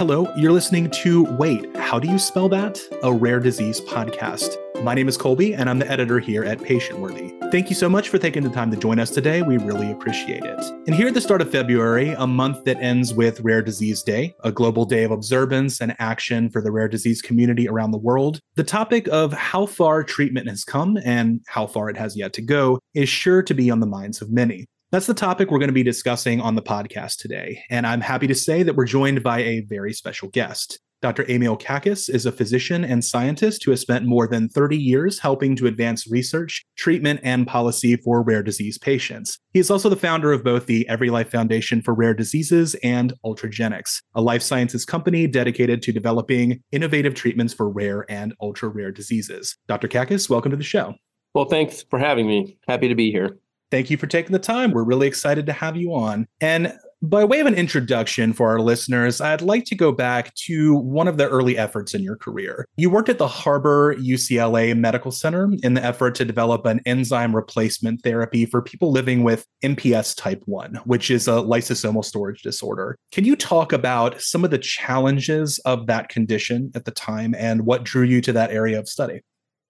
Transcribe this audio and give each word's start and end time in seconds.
Hello, 0.00 0.32
you're 0.34 0.50
listening 0.50 0.88
to 0.88 1.24
Wait, 1.36 1.76
How 1.76 1.98
Do 1.98 2.08
You 2.08 2.18
Spell 2.18 2.48
That? 2.48 2.80
A 3.02 3.12
Rare 3.12 3.38
Disease 3.38 3.82
podcast. 3.82 4.56
My 4.82 4.94
name 4.94 5.08
is 5.08 5.18
Colby, 5.18 5.52
and 5.52 5.68
I'm 5.68 5.78
the 5.78 5.90
editor 5.90 6.18
here 6.18 6.42
at 6.42 6.56
Patientworthy. 6.56 7.38
Thank 7.52 7.68
you 7.68 7.76
so 7.76 7.86
much 7.86 8.08
for 8.08 8.16
taking 8.16 8.42
the 8.42 8.48
time 8.48 8.70
to 8.70 8.78
join 8.78 8.98
us 8.98 9.10
today. 9.10 9.42
We 9.42 9.58
really 9.58 9.92
appreciate 9.92 10.42
it. 10.42 10.64
And 10.86 10.94
here 10.94 11.08
at 11.08 11.12
the 11.12 11.20
start 11.20 11.42
of 11.42 11.50
February, 11.52 12.12
a 12.12 12.26
month 12.26 12.64
that 12.64 12.78
ends 12.78 13.12
with 13.12 13.40
Rare 13.40 13.60
Disease 13.60 14.02
Day, 14.02 14.34
a 14.42 14.50
global 14.50 14.86
day 14.86 15.04
of 15.04 15.10
observance 15.10 15.82
and 15.82 15.94
action 15.98 16.48
for 16.48 16.62
the 16.62 16.72
rare 16.72 16.88
disease 16.88 17.20
community 17.20 17.68
around 17.68 17.90
the 17.90 17.98
world, 17.98 18.40
the 18.54 18.64
topic 18.64 19.06
of 19.08 19.34
how 19.34 19.66
far 19.66 20.02
treatment 20.02 20.48
has 20.48 20.64
come 20.64 20.96
and 21.04 21.42
how 21.46 21.66
far 21.66 21.90
it 21.90 21.98
has 21.98 22.16
yet 22.16 22.32
to 22.32 22.40
go 22.40 22.78
is 22.94 23.10
sure 23.10 23.42
to 23.42 23.52
be 23.52 23.70
on 23.70 23.80
the 23.80 23.86
minds 23.86 24.22
of 24.22 24.30
many. 24.30 24.64
That's 24.92 25.06
the 25.06 25.14
topic 25.14 25.52
we're 25.52 25.60
going 25.60 25.68
to 25.68 25.72
be 25.72 25.84
discussing 25.84 26.40
on 26.40 26.56
the 26.56 26.62
podcast 26.62 27.18
today. 27.18 27.62
And 27.70 27.86
I'm 27.86 28.00
happy 28.00 28.26
to 28.26 28.34
say 28.34 28.64
that 28.64 28.74
we're 28.74 28.86
joined 28.86 29.22
by 29.22 29.38
a 29.38 29.60
very 29.60 29.92
special 29.92 30.28
guest. 30.30 30.80
Dr. 31.00 31.24
Emil 31.30 31.56
Kakkis 31.56 32.10
is 32.12 32.26
a 32.26 32.32
physician 32.32 32.84
and 32.84 33.04
scientist 33.04 33.62
who 33.62 33.70
has 33.70 33.80
spent 33.80 34.04
more 34.04 34.26
than 34.26 34.48
30 34.48 34.76
years 34.76 35.20
helping 35.20 35.54
to 35.56 35.68
advance 35.68 36.10
research, 36.10 36.66
treatment, 36.76 37.20
and 37.22 37.46
policy 37.46 37.94
for 37.94 38.20
rare 38.20 38.42
disease 38.42 38.78
patients. 38.78 39.38
He 39.52 39.60
is 39.60 39.70
also 39.70 39.88
the 39.88 39.94
founder 39.94 40.32
of 40.32 40.42
both 40.42 40.66
the 40.66 40.88
Every 40.88 41.08
Life 41.08 41.30
Foundation 41.30 41.82
for 41.82 41.94
Rare 41.94 42.12
Diseases 42.12 42.74
and 42.82 43.12
Ultragenyx, 43.24 44.02
a 44.16 44.20
life 44.20 44.42
sciences 44.42 44.84
company 44.84 45.28
dedicated 45.28 45.82
to 45.82 45.92
developing 45.92 46.64
innovative 46.72 47.14
treatments 47.14 47.54
for 47.54 47.70
rare 47.70 48.04
and 48.10 48.34
ultra 48.42 48.68
rare 48.68 48.90
diseases. 48.90 49.56
Dr. 49.68 49.86
Kakkis, 49.86 50.28
welcome 50.28 50.50
to 50.50 50.56
the 50.56 50.64
show. 50.64 50.94
Well, 51.32 51.44
thanks 51.44 51.84
for 51.88 52.00
having 52.00 52.26
me. 52.26 52.58
Happy 52.66 52.88
to 52.88 52.96
be 52.96 53.12
here. 53.12 53.38
Thank 53.70 53.90
you 53.90 53.96
for 53.96 54.06
taking 54.06 54.32
the 54.32 54.38
time. 54.38 54.72
We're 54.72 54.84
really 54.84 55.06
excited 55.06 55.46
to 55.46 55.52
have 55.52 55.76
you 55.76 55.94
on. 55.94 56.26
And 56.40 56.72
by 57.02 57.24
way 57.24 57.40
of 57.40 57.46
an 57.46 57.54
introduction 57.54 58.34
for 58.34 58.50
our 58.50 58.60
listeners, 58.60 59.22
I'd 59.22 59.40
like 59.40 59.64
to 59.66 59.74
go 59.74 59.90
back 59.90 60.34
to 60.46 60.74
one 60.74 61.08
of 61.08 61.16
the 61.16 61.28
early 61.28 61.56
efforts 61.56 61.94
in 61.94 62.02
your 62.02 62.16
career. 62.16 62.66
You 62.76 62.90
worked 62.90 63.08
at 63.08 63.16
the 63.16 63.28
Harbor 63.28 63.94
UCLA 63.96 64.76
Medical 64.76 65.10
Center 65.10 65.50
in 65.62 65.74
the 65.74 65.84
effort 65.84 66.14
to 66.16 66.26
develop 66.26 66.66
an 66.66 66.80
enzyme 66.84 67.34
replacement 67.34 68.02
therapy 68.02 68.44
for 68.44 68.60
people 68.60 68.92
living 68.92 69.22
with 69.22 69.46
MPS 69.64 70.14
type 70.14 70.42
1, 70.44 70.74
which 70.84 71.10
is 71.10 71.26
a 71.26 71.32
lysosomal 71.32 72.04
storage 72.04 72.42
disorder. 72.42 72.98
Can 73.12 73.24
you 73.24 73.34
talk 73.34 73.72
about 73.72 74.20
some 74.20 74.44
of 74.44 74.50
the 74.50 74.58
challenges 74.58 75.58
of 75.60 75.86
that 75.86 76.10
condition 76.10 76.70
at 76.74 76.84
the 76.84 76.90
time 76.90 77.34
and 77.34 77.64
what 77.64 77.84
drew 77.84 78.04
you 78.04 78.20
to 78.20 78.32
that 78.32 78.50
area 78.50 78.78
of 78.78 78.88
study? 78.88 79.22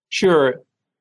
Sure. 0.08 0.56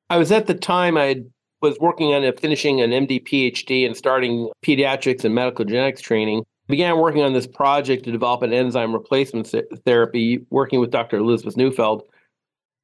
I 0.08 0.16
was 0.16 0.30
at 0.30 0.46
the 0.46 0.54
time 0.54 0.96
I 0.96 1.22
was 1.60 1.78
working 1.78 2.14
on 2.14 2.30
finishing 2.36 2.80
an 2.80 2.90
MD 2.90 3.22
PhD 3.22 3.86
and 3.86 3.96
starting 3.96 4.50
pediatrics 4.64 5.24
and 5.24 5.34
medical 5.34 5.64
genetics 5.64 6.00
training. 6.00 6.40
I 6.40 6.70
began 6.70 6.98
working 6.98 7.22
on 7.22 7.32
this 7.32 7.46
project 7.46 8.04
to 8.04 8.12
develop 8.12 8.42
an 8.42 8.52
enzyme 8.52 8.92
replacement 8.92 9.54
therapy, 9.84 10.46
working 10.50 10.80
with 10.80 10.90
Dr. 10.90 11.18
Elizabeth 11.18 11.56
Neufeld. 11.56 12.02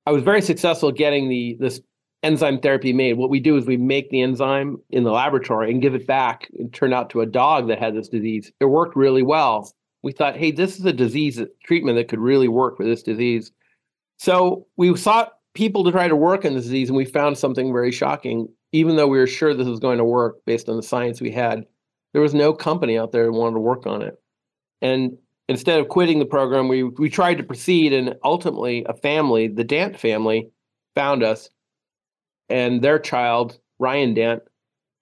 I 0.05 0.13
was 0.13 0.23
very 0.23 0.43
successful 0.43 0.93
getting 0.93 1.29
the 1.29 1.57
this 1.59 1.81
enzyme 2.23 2.59
therapy 2.61 2.93
made. 2.93 3.15
What 3.15 3.31
we 3.31 3.41
do 3.41 3.57
is 3.57 3.67
we 3.67 3.77
make 3.77 4.11
the 4.11 4.23
enzyme 4.23 4.79
in 4.91 5.05
the 5.05 5.13
laboratory 5.13 5.71
and 5.71 5.81
give 5.81 5.95
it 5.95 6.07
back. 6.07 6.49
It 6.53 6.73
turned 6.73 6.95
out 6.95 7.11
to 7.11 7.21
a 7.21 7.27
dog 7.27 7.69
that 7.69 7.79
had 7.79 7.95
this 7.95 8.09
disease. 8.09 8.51
It 8.61 8.67
worked 8.67 8.97
really 8.97 9.23
well. 9.23 9.71
We 10.03 10.13
thought, 10.13 10.37
hey, 10.37 10.51
this 10.51 10.79
is 10.79 10.85
a 10.85 10.93
disease 10.93 11.41
treatment 11.65 11.97
that 11.97 12.09
could 12.09 12.19
really 12.19 12.49
work 12.49 12.77
for 12.77 12.85
this 12.85 13.03
disease. 13.03 13.53
So 14.19 14.67
we 14.77 14.95
sought 14.97 15.35
people 15.55 15.85
to 15.85 15.93
try 15.93 16.09
to 16.09 16.17
work 16.17 16.45
on 16.45 16.55
the 16.55 16.61
disease, 16.61 16.89
and 16.89 16.97
we 16.97 17.05
found 17.05 17.39
something 17.39 17.73
very 17.73 17.93
shocking 17.93 18.49
even 18.77 18.97
though 18.97 19.07
we 19.07 19.19
were 19.19 19.27
sure 19.27 19.55
this 19.55 19.67
was 19.67 19.81
going 19.81 19.99
to 19.99 20.05
work 20.05 20.45
based 20.45 20.69
on 20.69 20.77
the 20.77 20.83
science 20.83 21.21
we 21.21 21.31
had, 21.31 21.65
there 22.13 22.21
was 22.21 22.35
no 22.35 22.53
company 22.53 22.99
out 22.99 23.11
there 23.11 23.25
that 23.25 23.33
wanted 23.33 23.55
to 23.55 23.61
work 23.61 23.87
on 23.87 24.03
it. 24.03 24.15
And 24.83 25.17
instead 25.49 25.81
of 25.81 25.89
quitting 25.89 26.19
the 26.19 26.27
program, 26.27 26.69
we 26.69 26.83
we 26.83 27.09
tried 27.09 27.39
to 27.39 27.45
proceed, 27.45 27.95
and 27.95 28.15
ultimately, 28.23 28.85
a 28.87 28.95
family, 28.95 29.49
the 29.49 29.65
Dant 29.65 29.99
family, 29.99 30.51
found 30.95 31.23
us, 31.23 31.49
and 32.51 32.83
their 32.83 32.99
child, 32.99 33.59
Ryan 33.79 34.13
Dant, 34.13 34.43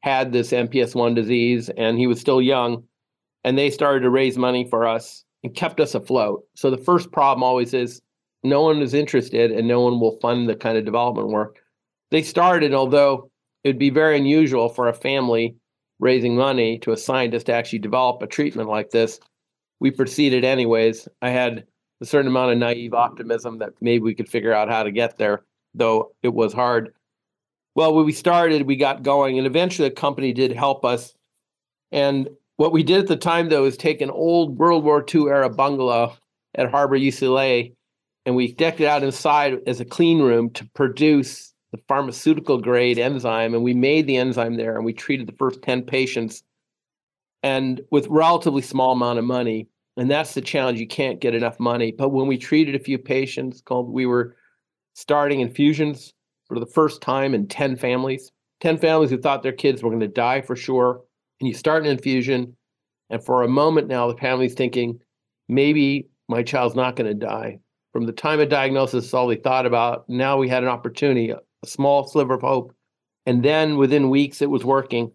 had 0.02 0.32
this 0.32 0.52
MPS 0.52 0.94
one 0.94 1.14
disease, 1.14 1.68
and 1.76 1.98
he 1.98 2.06
was 2.06 2.20
still 2.20 2.40
young, 2.40 2.84
and 3.42 3.58
they 3.58 3.70
started 3.70 4.00
to 4.00 4.10
raise 4.10 4.38
money 4.38 4.68
for 4.70 4.86
us 4.86 5.24
and 5.42 5.54
kept 5.54 5.80
us 5.80 5.96
afloat. 5.96 6.44
So 6.54 6.70
the 6.70 6.78
first 6.78 7.10
problem 7.10 7.42
always 7.42 7.74
is 7.74 8.00
no 8.44 8.62
one 8.62 8.82
is 8.82 8.94
interested, 8.94 9.50
and 9.50 9.66
no 9.66 9.80
one 9.80 9.98
will 9.98 10.18
fund 10.20 10.48
the 10.48 10.54
kind 10.54 10.78
of 10.78 10.84
development 10.84 11.28
work. 11.28 11.58
They 12.12 12.22
started, 12.22 12.72
although 12.72 13.30
it'd 13.64 13.78
be 13.78 13.90
very 13.90 14.16
unusual 14.16 14.68
for 14.68 14.88
a 14.88 14.94
family 14.94 15.56
raising 15.98 16.36
money 16.36 16.78
to 16.78 16.92
a 16.92 16.96
scientist 16.96 17.46
to 17.46 17.52
actually 17.52 17.78
develop 17.78 18.22
a 18.22 18.26
treatment 18.26 18.68
like 18.68 18.90
this. 18.90 19.18
We 19.80 19.90
proceeded 19.90 20.44
anyways. 20.44 21.08
I 21.22 21.30
had 21.30 21.64
a 22.00 22.06
certain 22.06 22.28
amount 22.28 22.52
of 22.52 22.58
naive 22.58 22.94
optimism 22.94 23.58
that 23.58 23.72
maybe 23.80 24.02
we 24.02 24.14
could 24.14 24.28
figure 24.28 24.52
out 24.52 24.68
how 24.68 24.82
to 24.82 24.92
get 24.92 25.16
there, 25.16 25.44
though 25.74 26.12
it 26.22 26.34
was 26.34 26.52
hard. 26.52 26.92
Well, 27.74 27.94
when 27.94 28.04
we 28.04 28.12
started, 28.12 28.62
we 28.62 28.76
got 28.76 29.02
going, 29.02 29.38
and 29.38 29.46
eventually 29.46 29.88
the 29.88 29.94
company 29.94 30.32
did 30.32 30.52
help 30.52 30.84
us. 30.84 31.14
And 31.90 32.28
what 32.56 32.72
we 32.72 32.82
did 32.82 33.00
at 33.00 33.06
the 33.06 33.16
time, 33.16 33.48
though, 33.48 33.64
is 33.64 33.76
take 33.76 34.00
an 34.00 34.10
old 34.10 34.58
World 34.58 34.84
War 34.84 35.04
II 35.12 35.22
era 35.22 35.48
bungalow 35.48 36.14
at 36.54 36.70
Harbor 36.70 36.98
UCLA, 36.98 37.74
and 38.26 38.36
we 38.36 38.52
decked 38.52 38.80
it 38.80 38.86
out 38.86 39.02
inside 39.02 39.58
as 39.66 39.80
a 39.80 39.84
clean 39.84 40.20
room 40.20 40.50
to 40.50 40.68
produce 40.74 41.53
the 41.74 41.82
pharmaceutical 41.88 42.58
grade 42.58 43.00
enzyme, 43.00 43.52
and 43.52 43.64
we 43.64 43.74
made 43.74 44.06
the 44.06 44.16
enzyme 44.16 44.56
there, 44.56 44.76
and 44.76 44.84
we 44.84 44.92
treated 44.92 45.26
the 45.26 45.32
first 45.32 45.60
10 45.62 45.82
patients, 45.82 46.44
and 47.42 47.80
with 47.90 48.06
relatively 48.06 48.62
small 48.62 48.92
amount 48.92 49.18
of 49.18 49.24
money. 49.24 49.66
And 49.96 50.08
that's 50.08 50.34
the 50.34 50.40
challenge. 50.40 50.78
You 50.78 50.86
can't 50.86 51.20
get 51.20 51.34
enough 51.34 51.58
money. 51.58 51.90
But 51.90 52.10
when 52.10 52.28
we 52.28 52.38
treated 52.38 52.76
a 52.76 52.78
few 52.78 52.96
patients, 52.96 53.60
called 53.60 53.92
we 53.92 54.06
were 54.06 54.36
starting 54.94 55.40
infusions 55.40 56.14
for 56.46 56.60
the 56.60 56.66
first 56.66 57.00
time 57.00 57.34
in 57.34 57.48
10 57.48 57.76
families, 57.76 58.30
10 58.60 58.78
families 58.78 59.10
who 59.10 59.18
thought 59.18 59.42
their 59.42 59.52
kids 59.52 59.82
were 59.82 59.90
going 59.90 59.98
to 59.98 60.06
die 60.06 60.42
for 60.42 60.54
sure. 60.54 61.00
And 61.40 61.48
you 61.48 61.54
start 61.54 61.84
an 61.84 61.90
infusion, 61.90 62.56
and 63.10 63.24
for 63.24 63.42
a 63.42 63.48
moment 63.48 63.88
now, 63.88 64.06
the 64.06 64.16
family's 64.16 64.54
thinking, 64.54 65.00
maybe 65.48 66.08
my 66.28 66.44
child's 66.44 66.76
not 66.76 66.94
going 66.94 67.08
to 67.08 67.26
die. 67.26 67.58
From 67.92 68.06
the 68.06 68.12
time 68.12 68.38
of 68.38 68.48
diagnosis, 68.48 69.12
all 69.12 69.26
they 69.26 69.36
thought 69.36 69.66
about. 69.66 70.08
Now 70.08 70.36
we 70.36 70.48
had 70.48 70.62
an 70.62 70.68
opportunity, 70.68 71.32
a 71.64 71.66
small 71.70 72.06
sliver 72.06 72.34
of 72.34 72.42
hope. 72.42 72.74
And 73.26 73.42
then 73.42 73.76
within 73.76 74.10
weeks, 74.10 74.42
it 74.42 74.50
was 74.50 74.64
working. 74.64 75.10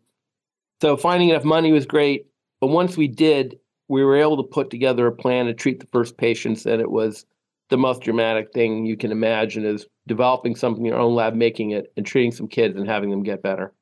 So 0.81 0.97
finding 0.97 1.29
enough 1.29 1.43
money 1.43 1.71
was 1.71 1.85
great. 1.85 2.25
But 2.59 2.67
once 2.67 2.97
we 2.97 3.07
did, 3.07 3.59
we 3.87 4.03
were 4.03 4.17
able 4.17 4.37
to 4.37 4.43
put 4.43 4.69
together 4.69 5.07
a 5.07 5.11
plan 5.11 5.45
to 5.45 5.53
treat 5.53 5.79
the 5.79 5.87
first 5.91 6.17
patients. 6.17 6.65
And 6.65 6.81
it 6.81 6.91
was 6.91 7.25
the 7.69 7.77
most 7.77 8.01
dramatic 8.01 8.51
thing 8.51 8.85
you 8.85 8.97
can 8.97 9.11
imagine 9.11 9.65
is 9.65 9.85
developing 10.07 10.55
something 10.55 10.83
in 10.83 10.91
your 10.91 10.99
own 10.99 11.13
lab, 11.13 11.35
making 11.35 11.71
it, 11.71 11.93
and 11.95 12.05
treating 12.05 12.31
some 12.31 12.47
kids 12.47 12.75
and 12.75 12.87
having 12.87 13.11
them 13.11 13.23
get 13.23 13.43
better. 13.43 13.73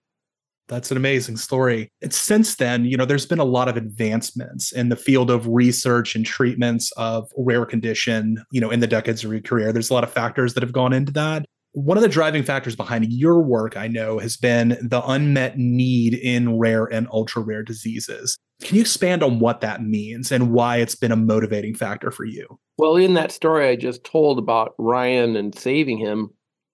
That's 0.68 0.92
an 0.92 0.98
amazing 0.98 1.38
story. 1.38 1.88
And 2.02 2.14
since 2.14 2.56
then, 2.58 2.84
you 2.84 2.98
know, 2.98 3.06
there's 3.06 3.26
been 3.26 3.40
a 3.40 3.46
lot 3.46 3.70
of 3.70 3.78
advancements 3.78 4.74
in 4.74 4.90
the 4.90 4.98
field 4.98 5.32
of 5.32 5.48
research 5.48 6.14
and 6.14 6.26
treatments 6.26 6.92
of 6.98 7.32
rare 7.38 7.66
condition, 7.66 8.44
you 8.52 8.60
know, 8.60 8.70
in 8.70 8.82
the 8.82 8.88
decades 8.88 9.24
of 9.24 9.32
your 9.32 9.40
career. 9.40 9.72
There's 9.72 9.90
a 9.90 9.94
lot 9.94 10.04
of 10.04 10.12
factors 10.12 10.54
that 10.56 10.64
have 10.64 10.74
gone 10.74 10.92
into 10.92 11.14
that 11.14 11.46
one 11.78 11.96
of 11.96 12.02
the 12.02 12.10
driving 12.10 12.42
factors 12.42 12.76
behind 12.76 13.14
your 13.14 13.40
work, 13.40 13.78
I 13.78 13.88
know, 13.88 14.18
has 14.18 14.36
been 14.36 14.70
the 14.82 15.04
unmet 15.06 15.60
need 15.60 16.16
in 16.16 16.58
rare 16.58 16.86
and 16.86 17.08
ultra 17.12 17.44
rare 17.44 17.62
diseases. 17.62 18.36
Can 18.64 18.78
you 18.78 18.82
expand 18.82 19.22
on 19.22 19.38
what 19.38 19.62
that 19.62 19.84
means 19.84 20.32
and 20.32 20.52
why 20.52 20.78
it's 20.78 20.96
been 20.96 21.12
a 21.12 21.16
motivating 21.16 21.76
factor 21.76 22.10
for 22.10 22.26
you? 22.26 22.48
Well, 22.80 22.96
in 22.96 23.14
that 23.14 23.32
story 23.32 23.68
I 23.68 23.76
just 23.76 24.04
told 24.04 24.40
about 24.40 24.74
Ryan 24.80 25.36
and 25.36 25.54
saving 25.54 26.00
him, 26.00 26.32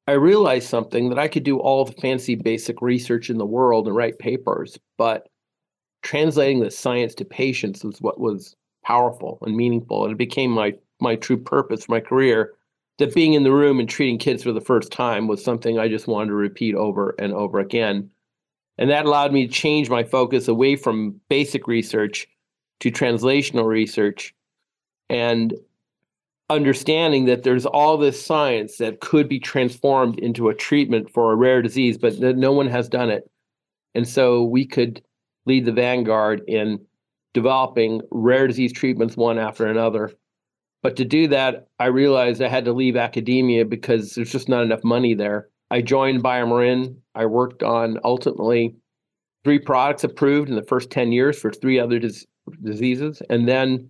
I 0.08 0.14
realized 0.14 0.70
something 0.70 1.10
that 1.10 1.20
I 1.20 1.28
could 1.28 1.44
do 1.44 1.60
all 1.60 1.84
the 1.84 1.92
fancy 2.02 2.36
basic 2.36 2.82
research 2.82 3.30
in 3.30 3.38
the 3.38 3.46
world 3.46 3.88
and 3.88 3.96
write 3.98 4.20
papers, 4.20 4.80
but 4.98 5.28
translating 6.02 6.62
the 6.62 6.72
science 6.72 7.14
to 7.16 7.26
patients 7.26 7.84
was 7.84 8.00
what 8.00 8.22
was 8.22 8.56
powerful 8.86 9.40
and 9.42 9.58
meaningful. 9.58 10.06
And 10.06 10.14
it 10.14 10.18
became 10.18 10.52
my 10.52 10.76
my 11.02 11.18
true 11.18 11.38
purpose 11.38 11.90
my 11.90 12.00
career 12.00 12.54
that 13.00 13.16
being 13.16 13.34
in 13.34 13.44
the 13.44 13.52
room 13.52 13.80
and 13.80 13.90
treating 13.90 14.18
kids 14.18 14.44
for 14.44 14.52
the 14.52 14.62
first 14.62 14.92
time 14.92 15.28
was 15.28 15.44
something 15.44 15.80
I 15.80 15.88
just 15.88 16.08
wanted 16.08 16.28
to 16.28 16.36
repeat 16.36 16.76
over 16.76 17.16
and 17.20 17.34
over 17.34 17.60
again. 17.60 18.10
And 18.78 18.90
that 18.90 19.06
allowed 19.06 19.34
me 19.34 19.48
to 19.48 19.54
change 19.54 19.90
my 19.90 20.04
focus 20.04 20.48
away 20.48 20.76
from 20.76 21.20
basic 21.30 21.68
research 21.68 22.28
to 22.80 22.92
translational 22.92 23.66
research 23.66 24.34
and 25.10 25.54
understanding 26.50 27.26
that 27.26 27.44
there's 27.44 27.66
all 27.66 27.98
this 27.98 28.24
science 28.24 28.78
that 28.78 29.00
could 29.00 29.30
be 29.30 29.40
transformed 29.40 30.20
into 30.20 30.50
a 30.50 30.56
treatment 30.56 31.10
for 31.10 31.32
a 31.32 31.36
rare 31.36 31.62
disease, 31.62 31.98
but 31.98 32.20
no 32.20 32.52
one 32.52 32.68
has 32.68 32.90
done 32.90 33.10
it. 33.10 33.30
And 33.96 34.08
so 34.08 34.44
we 34.44 34.66
could 34.66 35.02
lead 35.46 35.66
the 35.66 35.72
vanguard 35.72 36.42
in 36.48 36.80
developing 37.34 38.02
rare 38.12 38.48
disease 38.48 38.74
treatments 38.74 39.18
one 39.18 39.40
after 39.40 39.66
another 39.66 40.12
but 40.84 40.98
to 40.98 41.06
do 41.06 41.28
that, 41.30 41.70
I 41.80 41.86
realized 41.86 42.42
I 42.42 42.50
had 42.50 42.66
to 42.66 42.74
leave 42.74 42.98
academia 42.98 43.66
because 43.66 44.14
there's 44.14 44.32
just 44.32 44.50
not 44.50 44.64
enough 44.64 44.84
money 44.84 45.14
there. 45.14 45.50
I 45.72 45.82
joined 45.82 46.24
BioMarin. 46.24 46.98
I 47.16 47.26
worked 47.26 47.64
on 47.64 48.00
ultimately 48.04 48.76
three 49.44 49.60
products 49.60 50.04
approved 50.04 50.50
in 50.50 50.56
the 50.56 50.64
first 50.64 50.92
10 50.92 51.12
years 51.12 51.40
for 51.40 51.52
three 51.52 51.80
other 51.80 52.00
dis- 52.00 52.28
diseases. 52.62 53.22
And 53.30 53.48
then 53.48 53.90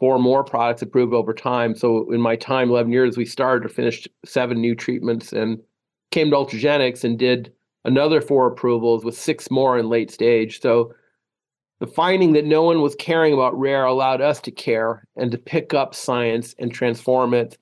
four 0.00 0.18
more 0.18 0.42
products 0.42 0.82
approved 0.82 1.12
over 1.12 1.34
time. 1.34 1.76
So 1.76 2.10
in 2.10 2.20
my 2.20 2.36
time, 2.36 2.70
11 2.70 2.90
years, 2.90 3.16
we 3.16 3.26
started 3.26 3.66
or 3.66 3.68
finished 3.68 4.08
seven 4.24 4.60
new 4.60 4.74
treatments 4.74 5.32
and 5.32 5.60
came 6.10 6.30
to 6.30 6.36
Ultragenyx 6.36 7.04
and 7.04 7.18
did 7.18 7.52
another 7.84 8.20
four 8.20 8.46
approvals 8.46 9.04
with 9.04 9.16
six 9.16 9.50
more 9.50 9.78
in 9.78 9.88
late 9.88 10.10
stage. 10.10 10.60
So 10.60 10.94
the 11.80 11.86
finding 11.86 12.32
that 12.34 12.44
no 12.44 12.62
one 12.62 12.82
was 12.82 12.94
caring 12.94 13.32
about 13.32 13.58
rare 13.58 13.84
allowed 13.84 14.20
us 14.20 14.40
to 14.42 14.50
care 14.50 15.04
and 15.16 15.32
to 15.32 15.38
pick 15.38 15.74
up 15.74 15.94
science 15.94 16.54
and 16.58 16.72
transform 16.72 17.34
it. 17.34 17.58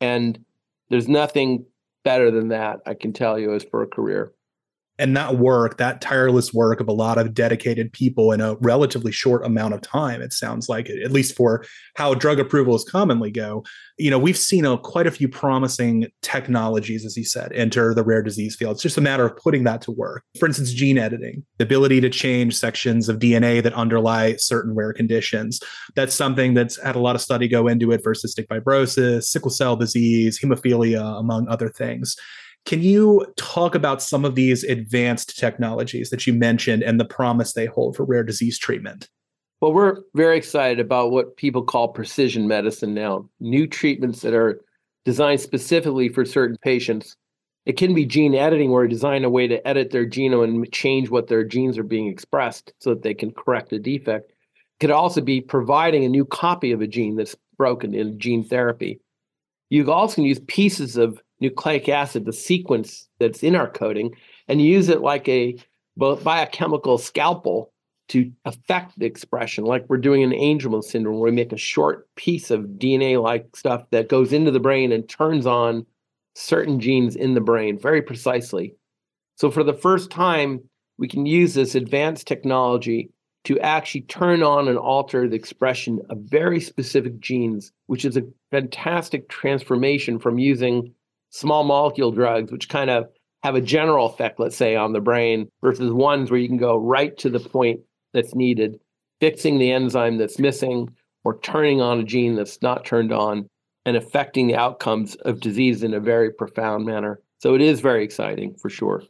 And 0.00 0.42
there's 0.88 1.08
nothing 1.08 1.66
better 2.04 2.30
than 2.30 2.48
that, 2.48 2.80
I 2.86 2.94
can 2.94 3.12
tell 3.12 3.38
you, 3.38 3.54
as 3.54 3.64
for 3.64 3.82
a 3.82 3.86
career 3.86 4.32
and 4.98 5.16
that 5.16 5.38
work 5.38 5.76
that 5.78 6.00
tireless 6.00 6.52
work 6.52 6.80
of 6.80 6.88
a 6.88 6.92
lot 6.92 7.18
of 7.18 7.34
dedicated 7.34 7.92
people 7.92 8.32
in 8.32 8.40
a 8.40 8.54
relatively 8.56 9.12
short 9.12 9.44
amount 9.44 9.74
of 9.74 9.80
time 9.80 10.20
it 10.22 10.32
sounds 10.32 10.68
like 10.68 10.88
at 10.88 11.10
least 11.10 11.36
for 11.36 11.64
how 11.96 12.14
drug 12.14 12.38
approvals 12.38 12.84
commonly 12.84 13.30
go 13.30 13.62
you 13.98 14.10
know 14.10 14.18
we've 14.18 14.38
seen 14.38 14.64
a, 14.64 14.76
quite 14.78 15.06
a 15.06 15.10
few 15.10 15.28
promising 15.28 16.06
technologies 16.22 17.04
as 17.04 17.16
you 17.16 17.24
said 17.24 17.52
enter 17.52 17.94
the 17.94 18.02
rare 18.02 18.22
disease 18.22 18.56
field. 18.56 18.72
It's 18.72 18.82
just 18.82 18.98
a 18.98 19.00
matter 19.00 19.24
of 19.24 19.36
putting 19.36 19.64
that 19.64 19.80
to 19.82 19.92
work. 19.92 20.24
For 20.38 20.46
instance 20.46 20.72
gene 20.72 20.98
editing 20.98 21.44
the 21.58 21.64
ability 21.64 22.00
to 22.00 22.10
change 22.10 22.56
sections 22.56 23.08
of 23.08 23.18
dna 23.18 23.62
that 23.62 23.72
underlie 23.74 24.36
certain 24.36 24.74
rare 24.74 24.92
conditions. 24.92 25.60
That's 25.94 26.14
something 26.14 26.54
that's 26.54 26.80
had 26.82 26.96
a 26.96 27.00
lot 27.00 27.14
of 27.14 27.22
study 27.22 27.48
go 27.48 27.68
into 27.68 27.92
it 27.92 28.02
for 28.02 28.14
cystic 28.14 28.46
fibrosis 28.46 29.24
sickle 29.24 29.50
cell 29.50 29.76
disease 29.76 30.40
hemophilia 30.40 31.18
among 31.18 31.48
other 31.48 31.68
things 31.68 32.16
can 32.64 32.82
you 32.82 33.26
talk 33.36 33.74
about 33.74 34.02
some 34.02 34.24
of 34.24 34.34
these 34.34 34.64
advanced 34.64 35.38
technologies 35.38 36.10
that 36.10 36.26
you 36.26 36.32
mentioned 36.32 36.82
and 36.82 36.98
the 36.98 37.04
promise 37.04 37.52
they 37.52 37.66
hold 37.66 37.96
for 37.96 38.04
rare 38.04 38.24
disease 38.24 38.58
treatment? 38.58 39.08
Well, 39.60 39.72
we're 39.72 39.98
very 40.14 40.36
excited 40.36 40.80
about 40.80 41.10
what 41.10 41.36
people 41.36 41.62
call 41.62 41.88
precision 41.88 42.48
medicine 42.48 42.94
now, 42.94 43.28
new 43.40 43.66
treatments 43.66 44.22
that 44.22 44.34
are 44.34 44.60
designed 45.04 45.40
specifically 45.40 46.08
for 46.08 46.24
certain 46.24 46.56
patients. 46.62 47.16
It 47.66 47.78
can 47.78 47.94
be 47.94 48.04
gene 48.04 48.34
editing, 48.34 48.70
where 48.70 48.82
we 48.82 48.88
design 48.88 49.24
a 49.24 49.30
way 49.30 49.46
to 49.46 49.66
edit 49.66 49.90
their 49.90 50.06
genome 50.06 50.44
and 50.44 50.72
change 50.72 51.08
what 51.08 51.28
their 51.28 51.44
genes 51.44 51.78
are 51.78 51.82
being 51.82 52.08
expressed 52.08 52.72
so 52.80 52.90
that 52.90 53.02
they 53.02 53.14
can 53.14 53.30
correct 53.30 53.72
a 53.72 53.78
defect. 53.78 54.30
It 54.30 54.80
could 54.80 54.90
also 54.90 55.20
be 55.20 55.40
providing 55.40 56.04
a 56.04 56.10
new 56.10 56.26
copy 56.26 56.72
of 56.72 56.82
a 56.82 56.86
gene 56.86 57.16
that's 57.16 57.36
broken 57.56 57.94
in 57.94 58.18
gene 58.18 58.44
therapy. 58.44 59.00
You 59.70 59.90
also 59.90 60.16
can 60.16 60.24
use 60.24 60.40
pieces 60.46 60.96
of 60.96 61.20
nucleic 61.44 61.88
acid, 61.88 62.24
the 62.24 62.32
sequence 62.32 63.08
that's 63.18 63.42
in 63.42 63.54
our 63.54 63.68
coding, 63.68 64.14
and 64.48 64.62
use 64.62 64.88
it 64.88 65.00
like 65.00 65.28
a 65.28 65.56
biochemical 65.96 66.98
scalpel 66.98 67.70
to 68.08 68.30
affect 68.44 68.98
the 68.98 69.06
expression, 69.06 69.64
like 69.64 69.84
we're 69.88 69.96
doing 69.96 70.22
in 70.22 70.30
Angelman 70.30 70.82
syndrome, 70.82 71.18
where 71.18 71.30
we 71.30 71.36
make 71.36 71.52
a 71.52 71.58
short 71.58 72.08
piece 72.16 72.50
of 72.50 72.62
DNA 72.78 73.22
like 73.22 73.56
stuff 73.56 73.84
that 73.90 74.08
goes 74.08 74.32
into 74.32 74.50
the 74.50 74.60
brain 74.60 74.92
and 74.92 75.08
turns 75.08 75.46
on 75.46 75.86
certain 76.34 76.80
genes 76.80 77.16
in 77.16 77.34
the 77.34 77.40
brain 77.40 77.78
very 77.78 78.02
precisely. 78.02 78.74
So, 79.36 79.50
for 79.50 79.64
the 79.64 79.72
first 79.72 80.10
time, 80.10 80.60
we 80.98 81.08
can 81.08 81.26
use 81.26 81.54
this 81.54 81.74
advanced 81.74 82.26
technology 82.26 83.10
to 83.44 83.58
actually 83.60 84.02
turn 84.02 84.42
on 84.42 84.68
and 84.68 84.78
alter 84.78 85.28
the 85.28 85.36
expression 85.36 86.00
of 86.08 86.18
very 86.18 86.60
specific 86.60 87.20
genes, 87.20 87.72
which 87.86 88.04
is 88.04 88.16
a 88.16 88.22
fantastic 88.50 89.28
transformation 89.28 90.18
from 90.18 90.38
using 90.38 90.94
small 91.34 91.64
molecule 91.64 92.12
drugs, 92.12 92.52
which 92.52 92.68
kind 92.68 92.90
of 92.90 93.08
have 93.42 93.56
a 93.56 93.60
general 93.60 94.06
effect, 94.06 94.38
let's 94.38 94.56
say, 94.56 94.76
on 94.76 94.92
the 94.92 95.00
brain, 95.00 95.48
versus 95.62 95.92
ones 95.92 96.30
where 96.30 96.38
you 96.38 96.46
can 96.48 96.56
go 96.56 96.76
right 96.76 97.18
to 97.18 97.28
the 97.28 97.40
point 97.40 97.80
that's 98.12 98.36
needed, 98.36 98.78
fixing 99.20 99.58
the 99.58 99.72
enzyme 99.72 100.16
that's 100.16 100.38
missing 100.38 100.88
or 101.24 101.40
turning 101.40 101.80
on 101.80 101.98
a 101.98 102.04
gene 102.04 102.36
that's 102.36 102.62
not 102.62 102.84
turned 102.84 103.12
on 103.12 103.48
and 103.84 103.96
affecting 103.96 104.46
the 104.46 104.54
outcomes 104.54 105.16
of 105.16 105.40
disease 105.40 105.82
in 105.82 105.92
a 105.92 106.00
very 106.00 106.32
profound 106.32 106.86
manner. 106.86 107.20
So 107.38 107.54
it 107.54 107.60
is 107.60 107.80
very 107.80 108.04
exciting 108.04 108.54
for 108.54 108.70
sure. 108.70 109.02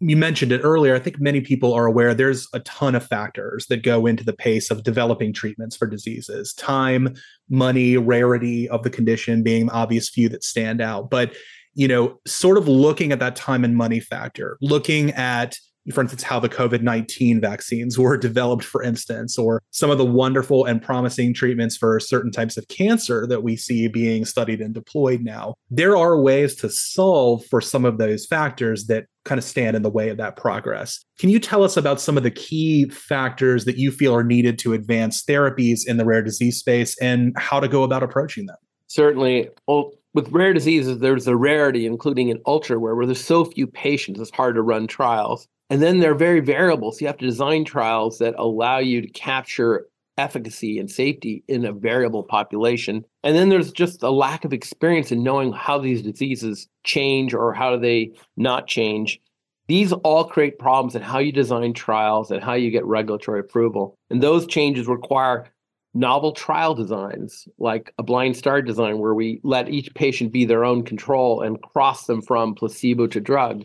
You 0.00 0.16
mentioned 0.16 0.50
it 0.50 0.62
earlier. 0.64 0.94
I 0.94 0.98
think 0.98 1.20
many 1.20 1.42
people 1.42 1.74
are 1.74 1.84
aware 1.84 2.14
there's 2.14 2.48
a 2.54 2.60
ton 2.60 2.94
of 2.94 3.06
factors 3.06 3.66
that 3.66 3.82
go 3.82 4.06
into 4.06 4.24
the 4.24 4.32
pace 4.32 4.70
of 4.70 4.82
developing 4.82 5.32
treatments 5.32 5.76
for 5.76 5.86
diseases 5.86 6.54
time, 6.54 7.14
money, 7.50 7.98
rarity 7.98 8.68
of 8.70 8.82
the 8.82 8.90
condition 8.90 9.42
being 9.42 9.68
obvious 9.70 10.08
few 10.08 10.28
that 10.30 10.42
stand 10.42 10.80
out. 10.80 11.10
But 11.10 11.34
you 11.80 11.88
know, 11.88 12.20
sort 12.26 12.58
of 12.58 12.68
looking 12.68 13.10
at 13.10 13.20
that 13.20 13.34
time 13.34 13.64
and 13.64 13.74
money 13.74 14.00
factor, 14.00 14.58
looking 14.60 15.12
at, 15.12 15.56
for 15.94 16.02
instance, 16.02 16.22
how 16.22 16.38
the 16.38 16.46
COVID 16.46 16.82
19 16.82 17.40
vaccines 17.40 17.98
were 17.98 18.16
developed, 18.28 18.64
for 18.64 18.82
instance, 18.82 19.38
or 19.38 19.62
some 19.70 19.90
of 19.90 19.96
the 19.96 20.04
wonderful 20.04 20.66
and 20.66 20.82
promising 20.82 21.32
treatments 21.32 21.78
for 21.78 21.98
certain 21.98 22.32
types 22.32 22.58
of 22.58 22.68
cancer 22.68 23.26
that 23.28 23.42
we 23.42 23.56
see 23.56 23.88
being 23.88 24.26
studied 24.26 24.60
and 24.60 24.74
deployed 24.74 25.22
now. 25.22 25.54
There 25.70 25.96
are 25.96 26.20
ways 26.20 26.54
to 26.56 26.68
solve 26.68 27.46
for 27.46 27.62
some 27.62 27.86
of 27.86 27.96
those 27.96 28.26
factors 28.26 28.86
that 28.88 29.06
kind 29.24 29.38
of 29.38 29.44
stand 29.44 29.74
in 29.74 29.82
the 29.82 29.88
way 29.88 30.10
of 30.10 30.18
that 30.18 30.36
progress. 30.36 31.02
Can 31.18 31.30
you 31.30 31.40
tell 31.40 31.64
us 31.64 31.78
about 31.78 31.98
some 31.98 32.18
of 32.18 32.24
the 32.24 32.30
key 32.30 32.90
factors 32.90 33.64
that 33.64 33.78
you 33.78 33.90
feel 33.90 34.14
are 34.14 34.22
needed 34.22 34.58
to 34.58 34.74
advance 34.74 35.24
therapies 35.24 35.80
in 35.86 35.96
the 35.96 36.04
rare 36.04 36.22
disease 36.22 36.58
space 36.58 36.94
and 37.00 37.32
how 37.38 37.58
to 37.58 37.68
go 37.68 37.84
about 37.84 38.02
approaching 38.02 38.44
them? 38.44 38.56
Certainly. 38.88 39.48
Well, 39.68 39.92
with 40.14 40.30
rare 40.30 40.52
diseases, 40.52 40.98
there's 40.98 41.26
a 41.26 41.36
rarity, 41.36 41.86
including 41.86 42.28
in 42.28 42.40
ultra 42.46 42.76
rare, 42.76 42.94
where 42.94 43.06
there's 43.06 43.24
so 43.24 43.44
few 43.44 43.66
patients, 43.66 44.20
it's 44.20 44.30
hard 44.30 44.56
to 44.56 44.62
run 44.62 44.86
trials. 44.86 45.46
And 45.68 45.80
then 45.80 46.00
they're 46.00 46.14
very 46.14 46.40
variable. 46.40 46.90
So 46.90 47.00
you 47.00 47.06
have 47.06 47.18
to 47.18 47.26
design 47.26 47.64
trials 47.64 48.18
that 48.18 48.34
allow 48.36 48.78
you 48.78 49.02
to 49.02 49.08
capture 49.08 49.86
efficacy 50.18 50.78
and 50.78 50.90
safety 50.90 51.44
in 51.48 51.64
a 51.64 51.72
variable 51.72 52.24
population. 52.24 53.04
And 53.22 53.36
then 53.36 53.48
there's 53.48 53.70
just 53.72 54.02
a 54.02 54.10
lack 54.10 54.44
of 54.44 54.52
experience 54.52 55.12
in 55.12 55.22
knowing 55.22 55.52
how 55.52 55.78
these 55.78 56.02
diseases 56.02 56.68
change 56.84 57.32
or 57.32 57.54
how 57.54 57.74
do 57.74 57.80
they 57.80 58.12
not 58.36 58.66
change. 58.66 59.20
These 59.68 59.92
all 59.92 60.24
create 60.24 60.58
problems 60.58 60.96
in 60.96 61.02
how 61.02 61.20
you 61.20 61.30
design 61.30 61.72
trials 61.72 62.32
and 62.32 62.42
how 62.42 62.54
you 62.54 62.72
get 62.72 62.84
regulatory 62.84 63.38
approval. 63.38 63.94
And 64.10 64.20
those 64.20 64.46
changes 64.46 64.88
require 64.88 65.46
novel 65.94 66.32
trial 66.32 66.74
designs, 66.74 67.48
like 67.58 67.92
a 67.98 68.02
blind 68.02 68.36
start 68.36 68.66
design, 68.66 68.98
where 68.98 69.14
we 69.14 69.40
let 69.42 69.68
each 69.68 69.92
patient 69.94 70.32
be 70.32 70.44
their 70.44 70.64
own 70.64 70.84
control 70.84 71.42
and 71.42 71.60
cross 71.62 72.06
them 72.06 72.22
from 72.22 72.54
placebo 72.54 73.06
to 73.08 73.20
drug, 73.20 73.64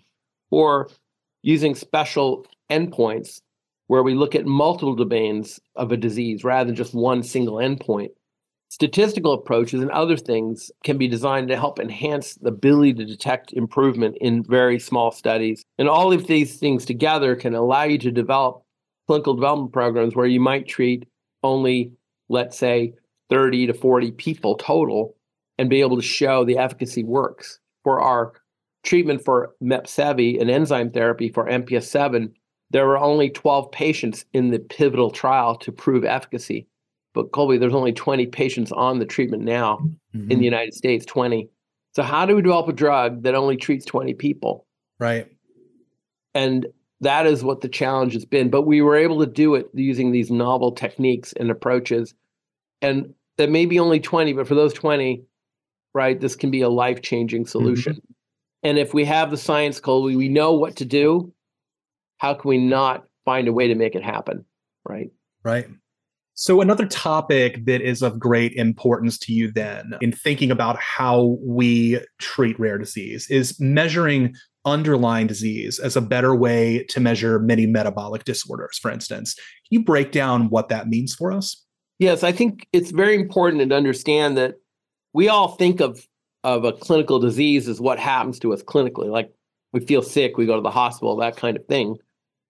or 0.50 0.90
using 1.44 1.76
special 1.76 2.46
endpoints 2.72 3.42
where 3.88 4.04
we 4.04 4.16
look 4.16 4.34
at 4.34 4.46
multiple 4.46 4.96
domains 4.96 5.60
of 5.76 5.92
a 5.92 5.98
disease 5.98 6.44
rather 6.44 6.68
than 6.68 6.76
just 6.76 6.96
one 6.96 7.22
single 7.22 7.56
endpoint. 7.56 8.10
Statistical 8.70 9.34
approaches 9.34 9.82
and 9.82 9.92
other 9.92 10.18
things 10.18 10.72
can 10.84 10.98
be 10.98 11.08
designed 11.08 11.48
to 11.48 11.56
help 11.56 11.80
enhance 11.80 12.34
the 12.36 12.50
ability 12.50 12.94
to 12.96 13.06
detect 13.06 13.54
improvement 13.54 14.18
in 14.20 14.44
very 14.44 14.80
small 14.80 15.12
studies. 15.12 15.64
And 15.78 15.88
all 15.88 16.12
of 16.12 16.26
these 16.26 16.58
things 16.58 16.84
together 16.84 17.36
can 17.36 17.54
allow 17.54 17.84
you 17.84 18.00
to 18.00 18.12
develop 18.12 18.64
clinical 19.08 19.36
development 19.36 19.72
programs 19.72 20.16
where 20.16 20.26
you 20.26 20.40
might 20.40 20.68
treat 20.68 21.08
only 21.44 21.92
let's 22.30 22.58
say 22.58 22.94
30 23.30 23.68
to 23.68 23.74
40 23.74 24.12
people 24.12 24.56
total 24.56 25.16
and 25.58 25.70
be 25.70 25.82
able 25.82 25.96
to 25.96 26.02
show 26.02 26.44
the 26.44 26.58
efficacy 26.58 27.04
works. 27.04 27.60
For 27.84 28.02
our 28.02 28.34
treatment 28.84 29.24
for 29.24 29.56
Mepsevii, 29.62 30.42
an 30.42 30.50
enzyme 30.50 30.92
therapy 30.92 31.30
for 31.30 31.46
MPS 31.48 31.84
7, 31.84 32.34
there 32.72 32.88
were 32.88 32.98
only 32.98 33.30
12 33.30 33.72
patients 33.72 34.26
in 34.34 34.50
the 34.50 34.60
pivotal 34.60 35.12
trial 35.12 35.56
to 35.58 35.72
prove 35.72 36.04
efficacy. 36.04 36.68
But 37.14 37.32
Colby, 37.32 37.58
there's 37.58 37.74
only 37.74 37.94
20 37.94 38.26
patients 38.28 38.72
on 38.72 39.00
the 39.00 39.06
treatment 39.06 39.44
now 39.44 39.78
mm-hmm. 40.16 40.32
in 40.32 40.40
the 40.40 40.46
United 40.46 40.74
States, 40.74 41.06
20. 41.06 41.50
So 41.94 42.04
how 42.04 42.26
do 42.26 42.36
we 42.36 42.42
develop 42.42 42.68
a 42.68 42.74
drug 42.74 43.24
that 43.24 43.36
only 43.36 43.56
treats 43.56 43.86
20 43.86 44.14
people? 44.16 44.66
Right. 45.00 45.32
And 46.34 46.68
that 47.06 47.26
is 47.28 47.44
what 47.44 47.62
the 47.62 47.70
challenge 47.70 48.14
has 48.14 48.26
been. 48.26 48.50
But 48.50 48.64
we 48.64 48.82
were 48.82 48.96
able 48.96 49.20
to 49.20 49.32
do 49.32 49.56
it 49.56 49.68
using 49.74 50.12
these 50.12 50.32
novel 50.32 50.72
techniques 50.72 51.34
and 51.34 51.50
approaches. 51.50 52.14
And 52.82 53.14
that 53.38 53.50
may 53.50 53.66
be 53.66 53.80
only 53.80 54.00
20, 54.00 54.34
but 54.34 54.48
for 54.48 54.56
those 54.56 54.74
20, 54.74 55.24
right, 55.94 56.20
this 56.20 56.36
can 56.36 56.52
be 56.52 56.62
a 56.62 56.70
life 56.70 57.02
changing 57.02 57.46
solution. 57.46 57.94
Mm-hmm. 57.94 58.12
And 58.64 58.78
if 58.80 58.94
we 58.94 59.06
have 59.06 59.32
the 59.32 59.38
science 59.38 59.80
code, 59.80 60.04
we, 60.04 60.16
we 60.16 60.30
know 60.30 60.54
what 60.54 60.76
to 60.78 60.86
do. 60.86 61.32
How 62.18 62.34
can 62.34 62.50
we 62.50 62.58
not 62.58 63.06
find 63.24 63.48
a 63.48 63.54
way 63.54 63.68
to 63.68 63.76
make 63.76 63.96
it 63.96 64.04
happen? 64.04 64.46
Right. 64.88 65.12
Right. 65.44 65.68
So, 66.38 66.60
another 66.60 66.86
topic 66.86 67.66
that 67.66 67.82
is 67.82 68.02
of 68.02 68.20
great 68.20 68.54
importance 68.54 69.18
to 69.20 69.32
you 69.32 69.52
then 69.52 69.94
in 70.02 70.12
thinking 70.12 70.52
about 70.52 70.78
how 70.78 71.38
we 71.42 72.00
treat 72.20 72.60
rare 72.60 72.78
disease 72.78 73.30
is 73.30 73.58
measuring 73.60 74.36
underlying 74.66 75.28
disease 75.28 75.80
as 75.80 75.96
a 75.96 76.02
better 76.02 76.36
way 76.36 76.84
to 76.90 77.00
measure 77.00 77.40
many 77.40 77.66
metabolic 77.66 78.24
disorders, 78.24 78.78
for 78.78 78.92
instance. 78.92 79.36
Can 79.36 79.44
you 79.70 79.84
break 79.84 80.12
down 80.12 80.50
what 80.50 80.70
that 80.70 80.88
means 80.88 81.14
for 81.14 81.32
us? 81.32 81.64
Yes, 82.00 82.24
I 82.24 82.32
think 82.32 82.68
it's 82.74 82.92
very 82.92 83.16
important 83.16 83.70
to 83.70 83.76
understand 83.76 84.38
that 84.38 84.56
we 85.14 85.30
all 85.30 85.50
think 85.50 85.80
of 85.80 86.06
of 86.44 86.64
a 86.64 86.72
clinical 86.72 87.18
disease 87.18 87.68
as 87.68 87.82
what 87.82 87.98
happens 87.98 88.38
to 88.38 88.54
us 88.54 88.62
clinically, 88.62 89.10
like 89.10 89.34
we 89.74 89.80
feel 89.80 90.04
sick, 90.04 90.38
we 90.38 90.46
go 90.46 90.56
to 90.56 90.62
the 90.62 90.70
hospital, 90.70 91.16
that 91.16 91.36
kind 91.36 91.58
of 91.58 91.66
thing. 91.66 91.98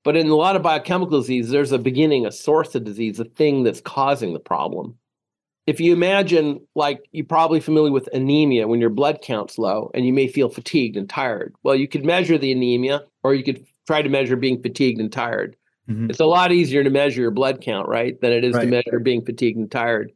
But 0.03 0.17
in 0.17 0.27
a 0.27 0.35
lot 0.35 0.57
of 0.57 0.61
biochemical 0.61 1.21
diseases, 1.21 1.49
there's 1.49 1.71
a 1.71 1.79
beginning, 1.79 2.25
a 2.25 2.31
source 2.31 2.75
of 2.75 2.83
disease, 2.83 3.21
a 3.21 3.23
thing 3.23 3.63
that's 3.63 3.79
causing 3.79 4.33
the 4.33 4.39
problem. 4.39 4.97
If 5.67 5.79
you 5.79 5.93
imagine 5.93 6.65
like 6.75 7.07
you're 7.11 7.25
probably 7.25 7.59
familiar 7.59 7.91
with 7.91 8.07
anemia 8.13 8.67
when 8.67 8.79
your 8.79 8.89
blood 8.89 9.21
count's 9.21 9.57
low 9.57 9.89
and 9.93 10.05
you 10.05 10.13
may 10.13 10.27
feel 10.27 10.49
fatigued 10.49 10.95
and 10.95 11.09
tired. 11.09 11.55
Well, 11.63 11.75
you 11.75 11.87
could 11.87 12.05
measure 12.05 12.37
the 12.37 12.51
anemia 12.51 13.03
or 13.23 13.33
you 13.33 13.43
could 13.43 13.65
try 13.87 14.01
to 14.01 14.09
measure 14.09 14.35
being 14.35 14.61
fatigued 14.61 14.99
and 14.99 15.11
tired. 15.11 15.55
Mm-hmm. 15.89 16.09
It's 16.09 16.19
a 16.19 16.25
lot 16.25 16.51
easier 16.51 16.83
to 16.83 16.89
measure 16.89 17.21
your 17.21 17.31
blood 17.31 17.61
count, 17.61 17.87
right, 17.87 18.19
than 18.21 18.31
it 18.31 18.43
is 18.43 18.55
right. 18.55 18.65
to 18.65 18.67
measure 18.67 18.99
being 18.99 19.23
fatigued 19.23 19.57
and 19.57 19.69
tired. 19.69 20.11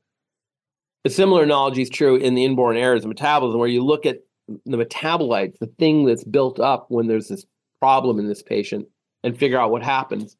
A 1.05 1.09
similar 1.09 1.43
analogy 1.43 1.83
is 1.83 1.89
true 1.89 2.15
in 2.15 2.35
the 2.35 2.43
inborn 2.43 2.75
errors 2.75 3.03
of 3.03 3.09
metabolism, 3.09 3.59
where 3.59 3.69
you 3.69 3.83
look 3.83 4.05
at 4.05 4.19
the 4.65 4.77
metabolites, 4.77 5.57
the 5.59 5.71
thing 5.77 6.05
that's 6.05 6.23
built 6.23 6.59
up 6.59 6.87
when 6.89 7.07
there's 7.07 7.27
this 7.27 7.45
problem 7.79 8.19
in 8.19 8.27
this 8.27 8.41
patient, 8.41 8.87
and 9.23 9.37
figure 9.37 9.59
out 9.59 9.71
what 9.71 9.83
happens. 9.83 10.35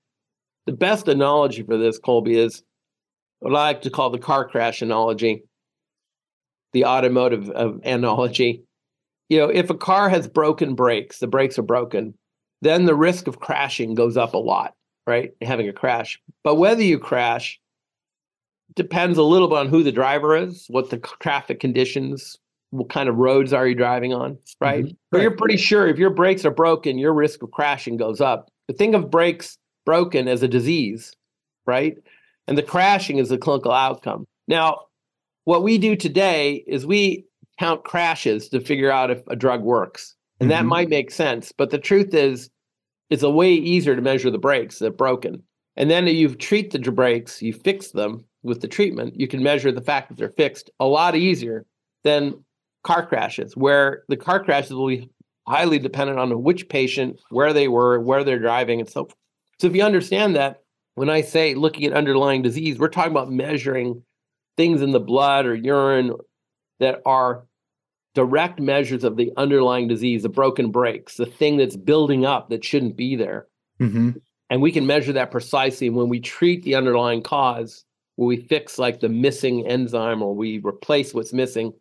The 0.66 0.74
best 0.74 1.08
analogy 1.08 1.64
for 1.64 1.78
this, 1.78 2.00
Colby, 2.00 2.38
is 2.38 2.64
what 3.40 3.56
I 3.56 3.68
like 3.68 3.82
to 3.84 3.90
call 3.90 4.10
the 4.10 4.20
car 4.20 4.48
crash 4.48 4.82
analogy, 4.82 5.44
the 6.74 6.86
automotive 6.86 7.50
analogy. 7.84 8.64
You 9.30 9.40
know, 9.40 9.50
if 9.50 9.70
a 9.70 9.76
car 9.76 10.10
has 10.10 10.28
broken 10.28 10.76
brakes, 10.76 11.20
the 11.20 11.28
brakes 11.28 11.60
are 11.60 11.64
broken, 11.64 12.14
then 12.62 12.86
the 12.86 12.96
risk 12.96 13.28
of 13.28 13.40
crashing 13.40 13.96
goes 13.96 14.18
up 14.18 14.34
a 14.34 14.38
lot, 14.38 14.74
right? 15.08 15.32
Having 15.42 15.70
a 15.70 15.74
crash. 15.74 16.20
But 16.44 16.56
whether 16.56 16.84
you 16.84 17.00
crash 17.00 17.60
depends 18.76 19.18
a 19.18 19.24
little 19.24 19.48
bit 19.48 19.58
on 19.58 19.68
who 19.68 19.84
the 19.84 19.92
driver 19.92 20.36
is, 20.36 20.66
what 20.70 20.90
the 20.90 20.98
traffic 21.22 21.60
conditions, 21.60 22.38
what 22.72 22.90
kind 22.90 23.10
of 23.10 23.16
roads 23.16 23.54
are 23.54 23.68
you 23.68 23.76
driving 23.76 24.14
on, 24.14 24.38
right? 24.60 24.86
Mm-hmm. 24.86 24.94
But 25.12 25.22
you're 25.22 25.32
pretty 25.32 25.58
sure 25.58 25.88
if 25.88 25.98
your 25.98 26.12
brakes 26.12 26.46
are 26.46 26.52
broken, 26.52 26.98
your 26.98 27.14
risk 27.14 27.42
of 27.42 27.52
crashing 27.52 27.98
goes 27.98 28.22
up. 28.22 28.50
But 28.68 28.78
think 28.78 28.94
of 28.94 29.10
brakes 29.10 29.58
broken 29.86 30.28
as 30.28 30.44
a 30.44 30.48
disease, 30.48 31.14
right? 31.66 31.98
And 32.50 32.58
the 32.58 32.64
crashing 32.64 33.20
is 33.20 33.30
the 33.30 33.38
clinical 33.38 33.72
outcome. 33.72 34.26
Now, 34.48 34.86
what 35.46 35.62
we 35.62 35.78
do 35.78 35.96
today 35.96 36.64
is 36.66 36.84
we 36.84 37.26
count 37.60 37.84
crashes 37.84 38.50
to 38.50 38.60
figure 38.60 38.90
out 38.90 39.12
if 39.12 39.22
a 39.28 39.36
drug 39.36 39.62
works. 39.62 40.16
And 40.40 40.50
mm-hmm. 40.50 40.58
that 40.58 40.66
might 40.66 40.90
make 40.90 41.12
sense. 41.12 41.54
But 41.56 41.70
the 41.70 41.78
truth 41.78 42.12
is, 42.12 42.50
it's 43.12 43.22
a 43.22 43.30
way 43.30 43.54
easier 43.54 43.96
to 43.96 44.02
measure 44.02 44.32
the 44.32 44.40
brakes 44.40 44.80
that 44.80 44.88
are 44.88 44.92
broken. 44.92 45.44
And 45.76 45.92
then 45.92 46.08
you 46.08 46.34
treat 46.34 46.72
the 46.72 46.80
brakes, 46.80 47.40
you 47.40 47.54
fix 47.54 47.92
them 47.92 48.26
with 48.42 48.62
the 48.62 48.68
treatment, 48.68 49.20
you 49.20 49.28
can 49.28 49.44
measure 49.44 49.72
the 49.72 49.82
fact 49.82 50.10
that 50.10 50.18
they're 50.18 50.30
fixed 50.30 50.72
a 50.80 50.86
lot 50.86 51.16
easier 51.16 51.68
than 52.04 52.44
car 52.84 53.06
crashes, 53.06 53.56
where 53.56 54.06
the 54.08 54.18
car 54.18 54.44
crashes 54.44 54.72
will 54.72 54.88
be 54.88 55.08
highly 55.48 55.78
dependent 55.78 56.18
on 56.18 56.42
which 56.42 56.68
patient, 56.68 57.20
where 57.30 57.54
they 57.54 57.68
were, 57.68 58.00
where 58.00 58.24
they're 58.24 58.40
driving, 58.40 58.80
and 58.80 58.90
so 58.90 59.06
forth. 59.06 59.16
So 59.60 59.68
if 59.68 59.76
you 59.76 59.84
understand 59.84 60.36
that, 60.36 60.64
when 61.00 61.10
I 61.10 61.22
say 61.22 61.54
looking 61.54 61.86
at 61.86 61.94
underlying 61.94 62.42
disease, 62.42 62.78
we're 62.78 62.90
talking 62.90 63.14
about 63.14 63.32
measuring 63.32 64.04
things 64.58 64.82
in 64.82 64.92
the 64.92 65.00
blood 65.00 65.46
or 65.46 65.56
urine 65.56 66.12
that 66.82 67.02
are 67.06 67.46
direct 68.16 68.60
measures 68.60 69.06
of 69.06 69.16
the 69.16 69.32
underlying 69.38 69.88
disease, 69.88 70.24
the 70.24 70.28
broken 70.28 70.72
brakes, 70.72 71.16
the 71.16 71.26
thing 71.26 71.56
that's 71.56 71.78
building 71.78 72.26
up 72.26 72.50
that 72.50 72.66
shouldn't 72.66 72.98
be 72.98 73.16
there. 73.16 73.48
Mm-hmm. 73.80 74.10
And 74.50 74.62
we 74.62 74.74
can 74.74 74.86
measure 74.86 75.14
that 75.14 75.32
precisely 75.32 75.88
And 75.88 75.96
when 75.96 76.10
we 76.10 76.20
treat 76.20 76.64
the 76.64 76.76
underlying 76.76 77.24
cause, 77.24 77.86
when 78.18 78.28
we 78.28 78.36
fix 78.36 78.78
like 78.78 79.00
the 79.00 79.08
missing 79.08 79.66
enzyme 79.66 80.22
or 80.22 80.36
we 80.36 80.58
replace 80.58 81.14
what's 81.14 81.32
missing. 81.32 81.72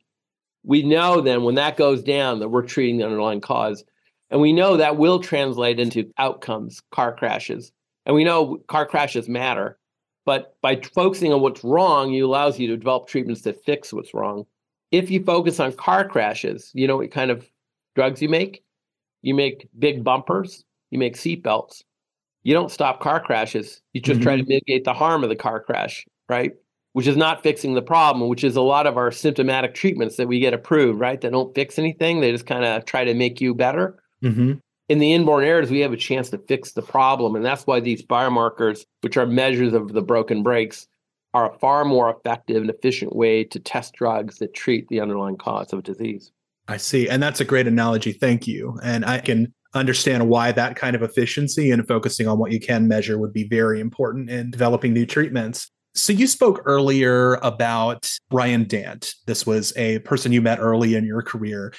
We 0.62 0.84
know 0.84 1.20
then 1.22 1.42
when 1.42 1.56
that 1.56 1.76
goes 1.76 2.04
down 2.04 2.38
that 2.38 2.50
we're 2.50 2.62
treating 2.62 2.98
the 2.98 3.04
underlying 3.04 3.40
cause. 3.40 3.82
And 4.30 4.40
we 4.40 4.52
know 4.52 4.76
that 4.76 4.96
will 4.96 5.18
translate 5.18 5.80
into 5.80 6.08
outcomes, 6.18 6.80
car 6.92 7.12
crashes. 7.16 7.72
And 8.08 8.16
we 8.16 8.24
know 8.24 8.58
car 8.66 8.86
crashes 8.86 9.28
matter. 9.28 9.78
But 10.26 10.56
by 10.60 10.76
focusing 10.76 11.32
on 11.32 11.40
what's 11.40 11.62
wrong, 11.62 12.12
it 12.12 12.20
allows 12.20 12.58
you 12.58 12.66
to 12.66 12.76
develop 12.76 13.06
treatments 13.06 13.42
that 13.42 13.64
fix 13.64 13.92
what's 13.92 14.12
wrong 14.12 14.44
if 14.90 15.10
you 15.10 15.22
focus 15.22 15.60
on 15.60 15.72
car 15.72 16.06
crashes, 16.08 16.70
you 16.74 16.86
know 16.86 16.96
what 16.96 17.10
kind 17.10 17.30
of 17.30 17.48
drugs 17.94 18.22
you 18.22 18.28
make? 18.28 18.62
You 19.22 19.34
make 19.34 19.68
big 19.78 20.02
bumpers, 20.04 20.64
you 20.90 20.98
make 20.98 21.16
seatbelts. 21.16 21.82
You 22.44 22.54
don't 22.54 22.70
stop 22.70 23.00
car 23.00 23.20
crashes. 23.20 23.82
You 23.92 24.00
just 24.00 24.20
mm-hmm. 24.20 24.24
try 24.24 24.36
to 24.36 24.42
mm-hmm. 24.42 24.48
mitigate 24.48 24.84
the 24.84 24.94
harm 24.94 25.22
of 25.22 25.28
the 25.28 25.36
car 25.36 25.60
crash, 25.60 26.06
right? 26.28 26.52
Which 26.92 27.06
is 27.06 27.16
not 27.16 27.42
fixing 27.42 27.74
the 27.74 27.82
problem, 27.82 28.28
which 28.28 28.44
is 28.44 28.56
a 28.56 28.62
lot 28.62 28.86
of 28.86 28.96
our 28.96 29.10
symptomatic 29.10 29.74
treatments 29.74 30.16
that 30.16 30.28
we 30.28 30.40
get 30.40 30.54
approved, 30.54 31.00
right? 31.00 31.20
That 31.20 31.32
don't 31.32 31.54
fix 31.54 31.78
anything. 31.78 32.20
They 32.20 32.32
just 32.32 32.46
kind 32.46 32.64
of 32.64 32.84
try 32.86 33.04
to 33.04 33.12
make 33.12 33.40
you 33.40 33.54
better. 33.54 33.98
Mm-hmm. 34.22 34.54
In 34.88 34.99
the 34.99 35.12
inborn 35.12 35.45
errors, 35.45 35.71
we 35.71 35.80
have 35.80 35.92
a 35.92 35.99
chance 35.99 36.30
to 36.30 36.38
fix 36.38 36.73
the 36.73 36.83
problem. 36.83 37.37
And 37.37 37.45
that's 37.45 37.66
why 37.66 37.80
these 37.80 38.02
biomarkers, 38.02 38.85
which 39.02 39.16
are 39.16 39.26
measures 39.26 39.75
of 39.75 39.92
the 39.92 40.02
broken 40.02 40.42
brakes, 40.42 40.87
are 41.35 41.52
a 41.52 41.59
far 41.59 41.85
more 41.85 42.11
effective 42.11 42.62
and 42.62 42.71
efficient 42.71 43.14
way 43.14 43.45
to 43.45 43.61
test 43.61 43.95
drugs 43.95 44.38
that 44.38 44.54
treat 44.54 44.88
the 44.88 45.00
underlying 45.00 45.37
cause 45.37 45.73
of 45.73 45.80
a 45.80 45.83
disease. 45.83 46.33
I 46.68 46.78
see. 46.78 47.09
And 47.09 47.23
that's 47.23 47.40
a 47.40 47.45
great 47.45 47.66
analogy. 47.66 48.12
Thank 48.12 48.47
you. 48.47 48.78
And 48.83 49.04
I 49.04 49.18
can 49.18 49.52
understand 49.75 50.28
why 50.28 50.52
that 50.52 50.76
kind 50.76 50.97
of 50.97 51.02
efficiency 51.02 51.71
and 51.71 51.87
focusing 51.87 52.26
on 52.26 52.38
what 52.38 52.52
you 52.52 52.61
can 52.61 52.88
measure 52.88 53.18
would 53.18 53.33
be 53.35 53.47
very 53.47 53.80
important 53.80 54.30
in 54.30 54.50
developing 54.50 54.95
new 54.95 55.04
treatments. 55.04 55.71
So 55.95 56.12
you 56.12 56.26
spoke 56.26 56.62
earlier 56.64 57.35
about 57.37 58.11
Ryan 58.30 58.64
Dant. 58.64 59.14
This 59.26 59.47
was 59.47 59.76
a 59.76 59.99
person 60.00 60.33
you 60.33 60.40
met 60.40 60.61
early 60.61 60.95
in 60.95 61.04
your 61.04 61.23
career. 61.23 61.75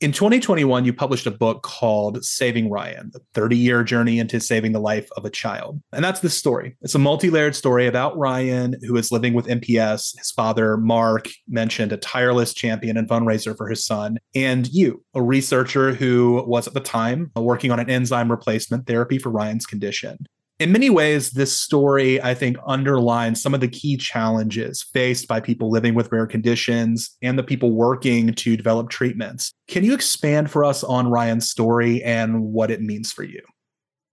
In 0.00 0.12
2021, 0.12 0.84
you 0.84 0.92
published 0.92 1.26
a 1.26 1.30
book 1.32 1.64
called 1.64 2.24
Saving 2.24 2.70
Ryan, 2.70 3.10
the 3.12 3.20
30 3.34 3.56
year 3.56 3.82
journey 3.82 4.20
into 4.20 4.38
saving 4.38 4.70
the 4.70 4.78
life 4.78 5.08
of 5.16 5.24
a 5.24 5.30
child. 5.30 5.82
And 5.92 6.04
that's 6.04 6.20
the 6.20 6.30
story. 6.30 6.76
It's 6.82 6.94
a 6.94 7.00
multi 7.00 7.30
layered 7.30 7.56
story 7.56 7.88
about 7.88 8.16
Ryan, 8.16 8.76
who 8.82 8.96
is 8.96 9.10
living 9.10 9.34
with 9.34 9.48
MPS. 9.48 10.16
His 10.16 10.30
father, 10.30 10.76
Mark, 10.76 11.28
mentioned 11.48 11.90
a 11.90 11.96
tireless 11.96 12.54
champion 12.54 12.96
and 12.96 13.08
fundraiser 13.08 13.56
for 13.56 13.68
his 13.68 13.84
son, 13.84 14.18
and 14.36 14.68
you, 14.68 15.04
a 15.14 15.22
researcher 15.22 15.92
who 15.92 16.44
was 16.46 16.68
at 16.68 16.74
the 16.74 16.80
time 16.80 17.32
working 17.34 17.72
on 17.72 17.80
an 17.80 17.90
enzyme 17.90 18.30
replacement 18.30 18.86
therapy 18.86 19.18
for 19.18 19.30
Ryan's 19.30 19.66
condition 19.66 20.28
in 20.58 20.72
many 20.72 20.90
ways, 20.90 21.30
this 21.30 21.56
story, 21.56 22.20
I 22.20 22.34
think, 22.34 22.56
underlines 22.66 23.40
some 23.40 23.54
of 23.54 23.60
the 23.60 23.68
key 23.68 23.96
challenges 23.96 24.82
faced 24.82 25.28
by 25.28 25.40
people 25.40 25.70
living 25.70 25.94
with 25.94 26.10
rare 26.10 26.26
conditions 26.26 27.16
and 27.22 27.38
the 27.38 27.44
people 27.44 27.70
working 27.70 28.34
to 28.34 28.56
develop 28.56 28.90
treatments. 28.90 29.52
Can 29.68 29.84
you 29.84 29.94
expand 29.94 30.50
for 30.50 30.64
us 30.64 30.82
on 30.82 31.10
Ryan's 31.10 31.48
story 31.48 32.02
and 32.02 32.42
what 32.42 32.72
it 32.72 32.82
means 32.82 33.12
for 33.12 33.22
you? 33.22 33.40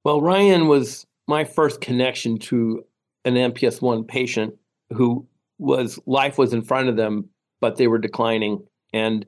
Well, 0.04 0.22
Ryan 0.22 0.68
was 0.68 1.06
my 1.28 1.44
first 1.44 1.82
connection 1.82 2.38
to 2.38 2.86
an 3.26 3.34
MPS 3.34 3.82
1 3.82 4.04
patient 4.04 4.54
who 4.92 5.28
was 5.58 5.98
life 6.06 6.38
was 6.38 6.54
in 6.54 6.62
front 6.62 6.90
of 6.90 6.96
them, 6.96 7.28
but 7.60 7.78
they 7.78 7.88
were 7.88 7.98
declining. 7.98 8.64
And 8.94 9.26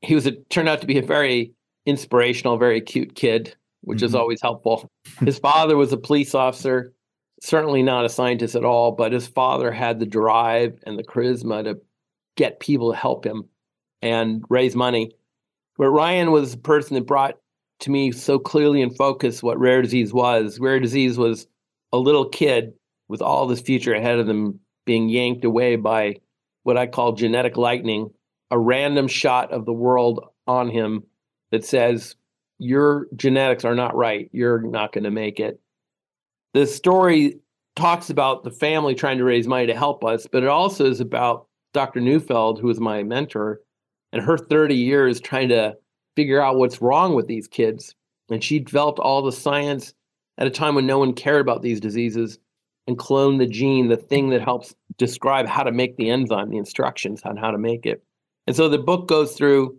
he 0.00 0.16
was, 0.16 0.26
it 0.26 0.50
turned 0.50 0.68
out 0.68 0.80
to 0.80 0.88
be 0.88 0.98
a 0.98 1.02
very 1.02 1.52
inspirational, 1.86 2.58
very 2.58 2.80
cute 2.80 3.14
kid 3.14 3.54
which 3.82 3.98
mm-hmm. 3.98 4.06
is 4.06 4.14
always 4.14 4.40
helpful. 4.40 4.90
His 5.20 5.38
father 5.38 5.76
was 5.76 5.92
a 5.92 5.96
police 5.96 6.34
officer, 6.34 6.92
certainly 7.40 7.82
not 7.82 8.04
a 8.04 8.08
scientist 8.08 8.54
at 8.54 8.64
all, 8.64 8.92
but 8.92 9.12
his 9.12 9.26
father 9.26 9.70
had 9.70 9.98
the 9.98 10.06
drive 10.06 10.78
and 10.86 10.98
the 10.98 11.04
charisma 11.04 11.64
to 11.64 11.80
get 12.36 12.60
people 12.60 12.92
to 12.92 12.98
help 12.98 13.24
him 13.24 13.44
and 14.02 14.44
raise 14.48 14.76
money. 14.76 15.12
But 15.76 15.90
Ryan 15.90 16.30
was 16.32 16.52
the 16.52 16.58
person 16.58 16.94
that 16.94 17.06
brought 17.06 17.38
to 17.80 17.90
me 17.90 18.10
so 18.12 18.38
clearly 18.38 18.82
in 18.82 18.90
focus 18.90 19.42
what 19.42 19.58
rare 19.58 19.82
disease 19.82 20.12
was. 20.12 20.58
Rare 20.58 20.80
disease 20.80 21.16
was 21.16 21.46
a 21.92 21.98
little 21.98 22.28
kid 22.28 22.72
with 23.08 23.22
all 23.22 23.46
this 23.46 23.60
future 23.60 23.94
ahead 23.94 24.18
of 24.18 24.26
them 24.26 24.60
being 24.84 25.08
yanked 25.08 25.44
away 25.44 25.76
by 25.76 26.16
what 26.64 26.76
I 26.76 26.86
call 26.86 27.12
genetic 27.12 27.56
lightning, 27.56 28.10
a 28.50 28.58
random 28.58 29.08
shot 29.08 29.52
of 29.52 29.64
the 29.64 29.72
world 29.72 30.26
on 30.46 30.68
him 30.68 31.04
that 31.50 31.64
says, 31.64 32.16
your 32.58 33.06
genetics 33.14 33.64
are 33.64 33.74
not 33.74 33.94
right. 33.94 34.28
You're 34.32 34.60
not 34.60 34.92
going 34.92 35.04
to 35.04 35.10
make 35.10 35.40
it. 35.40 35.60
The 36.54 36.66
story 36.66 37.40
talks 37.76 38.10
about 38.10 38.42
the 38.42 38.50
family 38.50 38.94
trying 38.94 39.18
to 39.18 39.24
raise 39.24 39.46
money 39.46 39.66
to 39.66 39.76
help 39.76 40.04
us, 40.04 40.26
but 40.30 40.42
it 40.42 40.48
also 40.48 40.86
is 40.86 41.00
about 41.00 41.46
Dr. 41.72 42.00
Neufeld, 42.00 42.58
who 42.60 42.66
was 42.66 42.80
my 42.80 43.02
mentor, 43.02 43.60
and 44.12 44.22
her 44.22 44.36
30 44.36 44.74
years 44.74 45.20
trying 45.20 45.50
to 45.50 45.76
figure 46.16 46.42
out 46.42 46.56
what's 46.56 46.82
wrong 46.82 47.14
with 47.14 47.28
these 47.28 47.46
kids. 47.46 47.94
And 48.30 48.42
she 48.42 48.58
developed 48.58 48.98
all 48.98 49.22
the 49.22 49.32
science 49.32 49.94
at 50.38 50.46
a 50.46 50.50
time 50.50 50.74
when 50.74 50.86
no 50.86 50.98
one 50.98 51.12
cared 51.12 51.40
about 51.40 51.62
these 51.62 51.80
diseases 51.80 52.38
and 52.86 52.98
cloned 52.98 53.38
the 53.38 53.46
gene, 53.46 53.88
the 53.88 53.96
thing 53.96 54.30
that 54.30 54.40
helps 54.40 54.74
describe 54.96 55.46
how 55.46 55.62
to 55.62 55.70
make 55.70 55.96
the 55.96 56.10
enzyme, 56.10 56.50
the 56.50 56.56
instructions 56.56 57.22
on 57.24 57.36
how 57.36 57.50
to 57.50 57.58
make 57.58 57.86
it. 57.86 58.02
And 58.46 58.56
so 58.56 58.68
the 58.68 58.78
book 58.78 59.06
goes 59.08 59.34
through 59.34 59.78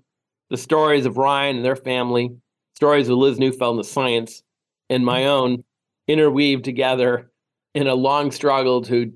the 0.50 0.58
stories 0.58 1.06
of 1.06 1.18
Ryan 1.18 1.58
and 1.58 1.66
their 1.66 1.76
family, 1.76 2.36
stories 2.80 3.10
of 3.10 3.18
Liz 3.18 3.38
Neufeld 3.38 3.76
and 3.76 3.84
the 3.84 3.90
science 3.90 4.42
and 4.90 5.04
my 5.04 5.26
own 5.26 5.66
interweave 6.08 6.62
together 6.62 7.30
in 7.76 7.88
a 7.88 7.94
long 7.94 8.32
struggle 8.32 8.82
to 8.84 9.12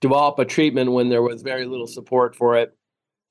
develop 0.00 0.38
a 0.38 0.44
treatment 0.44 0.92
when 0.92 1.08
there 1.08 1.20
was 1.20 1.42
very 1.42 1.66
little 1.66 1.88
support 1.88 2.36
for 2.36 2.56
it, 2.56 2.76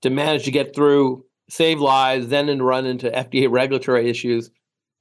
to 0.02 0.10
manage 0.10 0.44
to 0.44 0.52
get 0.52 0.76
through, 0.76 1.24
save 1.50 1.80
lives, 1.80 2.28
then 2.28 2.50
and 2.50 2.66
run 2.66 2.86
into 2.86 3.10
FDA 3.10 3.50
regulatory 3.50 4.10
issues, 4.10 4.52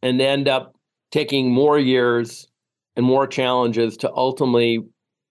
and 0.03 0.21
end 0.21 0.47
up 0.47 0.77
taking 1.11 1.51
more 1.51 1.81
years 1.81 2.47
and 2.95 3.05
more 3.05 3.27
challenges 3.27 3.97
to 3.97 4.13
ultimately 4.15 4.85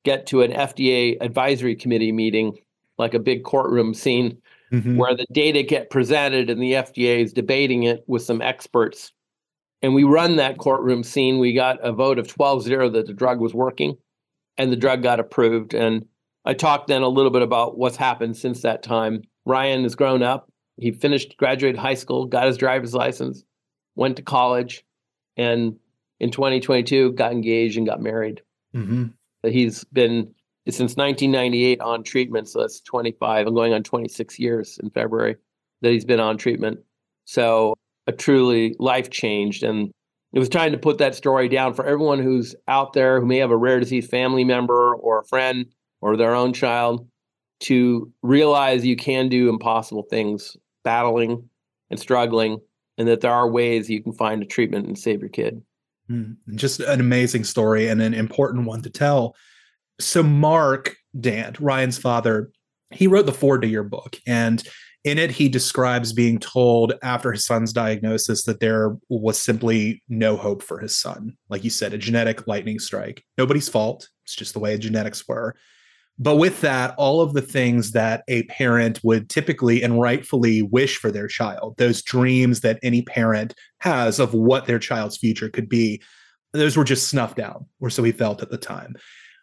get 0.03 0.25
to 0.27 0.41
an 0.41 0.51
FDA 0.51 1.15
advisory 1.21 1.77
committee 1.77 2.11
meeting 2.11 2.57
like 2.97 3.13
a 3.13 3.19
big 3.19 3.45
courtroom 3.45 3.93
scene 3.93 4.37
mm-hmm. 4.73 4.97
where 4.97 5.15
the 5.15 5.25
data 5.31 5.63
get 5.63 5.89
presented 5.89 6.49
and 6.49 6.61
the 6.61 6.73
FDA 6.73 7.23
is 7.23 7.31
debating 7.31 7.83
it 7.83 8.03
with 8.05 8.21
some 8.21 8.41
experts. 8.41 9.13
And 9.81 9.93
we 9.93 10.03
run 10.03 10.37
that 10.37 10.57
courtroom 10.57 11.03
scene. 11.03 11.39
We 11.39 11.53
got 11.53 11.79
a 11.81 11.91
vote 11.91 12.17
of 12.17 12.27
12 12.27 12.63
0 12.63 12.89
that 12.89 13.07
the 13.07 13.13
drug 13.13 13.39
was 13.39 13.53
working 13.53 13.97
and 14.57 14.71
the 14.71 14.77
drug 14.77 15.03
got 15.03 15.19
approved. 15.19 15.73
And 15.73 16.05
I 16.45 16.53
talked 16.53 16.87
then 16.87 17.01
a 17.01 17.07
little 17.07 17.31
bit 17.31 17.41
about 17.41 17.77
what's 17.77 17.97
happened 17.97 18.37
since 18.37 18.61
that 18.61 18.83
time. 18.83 19.23
Ryan 19.45 19.83
has 19.83 19.95
grown 19.95 20.23
up. 20.23 20.49
He 20.77 20.91
finished, 20.91 21.37
graduated 21.37 21.79
high 21.79 21.93
school, 21.93 22.25
got 22.25 22.47
his 22.47 22.57
driver's 22.57 22.93
license, 22.93 23.43
went 23.95 24.17
to 24.17 24.21
college, 24.21 24.83
and 25.37 25.77
in 26.19 26.31
2022 26.31 27.13
got 27.13 27.31
engaged 27.31 27.77
and 27.77 27.87
got 27.87 28.01
married. 28.01 28.41
Mm-hmm. 28.75 29.05
He's 29.49 29.83
been 29.85 30.33
since 30.67 30.95
1998 30.95 31.79
on 31.81 32.03
treatment, 32.03 32.49
so 32.49 32.61
that's 32.61 32.81
25. 32.81 33.47
I'm 33.47 33.53
going 33.53 33.73
on 33.73 33.83
26 33.83 34.39
years 34.39 34.79
in 34.81 34.89
February 34.89 35.35
that 35.81 35.91
he's 35.91 36.05
been 36.05 36.19
on 36.19 36.37
treatment. 36.37 36.79
So 37.25 37.75
a 38.07 38.11
truly 38.11 38.75
life 38.79 39.09
changed, 39.09 39.63
and 39.63 39.91
it 40.33 40.39
was 40.39 40.49
trying 40.49 40.71
to 40.73 40.77
put 40.77 40.97
that 40.97 41.15
story 41.15 41.47
down 41.47 41.73
for 41.73 41.85
everyone 41.85 42.19
who's 42.19 42.55
out 42.67 42.93
there 42.93 43.19
who 43.19 43.25
may 43.25 43.37
have 43.37 43.51
a 43.51 43.57
rare 43.57 43.79
disease 43.79 44.07
family 44.07 44.43
member 44.43 44.95
or 44.95 45.19
a 45.19 45.25
friend 45.25 45.65
or 46.01 46.17
their 46.17 46.35
own 46.35 46.53
child 46.53 47.07
to 47.61 48.11
realize 48.21 48.85
you 48.85 48.97
can 48.97 49.29
do 49.29 49.49
impossible 49.49 50.03
things, 50.09 50.57
battling 50.83 51.49
and 51.89 51.99
struggling, 51.99 52.59
and 52.97 53.07
that 53.07 53.21
there 53.21 53.31
are 53.31 53.49
ways 53.49 53.89
you 53.89 54.03
can 54.03 54.13
find 54.13 54.43
a 54.43 54.45
treatment 54.45 54.87
and 54.87 54.97
save 54.97 55.21
your 55.21 55.29
kid. 55.29 55.61
Mm, 56.09 56.35
just 56.55 56.79
an 56.81 56.99
amazing 56.99 57.43
story 57.43 57.87
and 57.87 58.01
an 58.01 58.13
important 58.13 58.65
one 58.65 58.81
to 58.83 58.89
tell. 58.89 59.35
So, 59.99 60.21
Mark 60.21 60.95
Dant, 61.19 61.59
Ryan's 61.59 61.97
father, 61.97 62.51
he 62.91 63.07
wrote 63.07 63.25
the 63.25 63.31
foreword 63.31 63.63
to 63.63 63.67
your 63.67 63.83
book. 63.83 64.17
And 64.27 64.63
in 65.05 65.19
it, 65.19 65.29
he 65.29 65.47
describes 65.47 66.13
being 66.13 66.39
told 66.39 66.95
after 67.03 67.31
his 67.31 67.45
son's 67.45 67.71
diagnosis 67.71 68.43
that 68.45 68.59
there 68.59 68.97
was 69.07 69.41
simply 69.41 70.01
no 70.09 70.35
hope 70.35 70.63
for 70.63 70.79
his 70.79 70.95
son. 70.95 71.37
Like 71.47 71.63
you 71.63 71.69
said, 71.69 71.93
a 71.93 71.97
genetic 71.97 72.47
lightning 72.47 72.79
strike. 72.79 73.23
Nobody's 73.37 73.69
fault. 73.69 74.09
It's 74.23 74.35
just 74.35 74.53
the 74.53 74.59
way 74.59 74.75
genetics 74.79 75.27
were. 75.27 75.55
But 76.17 76.37
with 76.37 76.61
that, 76.61 76.95
all 76.97 77.21
of 77.21 77.33
the 77.33 77.41
things 77.41 77.91
that 77.91 78.23
a 78.27 78.43
parent 78.43 78.99
would 79.03 79.29
typically 79.29 79.83
and 79.83 80.01
rightfully 80.01 80.63
wish 80.63 80.97
for 80.97 81.11
their 81.11 81.27
child, 81.27 81.75
those 81.77 82.01
dreams 82.01 82.61
that 82.61 82.79
any 82.81 83.03
parent 83.03 83.53
has 83.81 84.19
of 84.19 84.33
what 84.33 84.65
their 84.65 84.79
child's 84.79 85.17
future 85.17 85.49
could 85.49 85.69
be, 85.69 86.01
those 86.51 86.75
were 86.75 86.83
just 86.83 87.09
snuffed 87.09 87.37
out, 87.37 87.65
or 87.79 87.91
so 87.91 88.01
he 88.01 88.11
felt 88.11 88.41
at 88.41 88.49
the 88.49 88.57
time. 88.57 88.95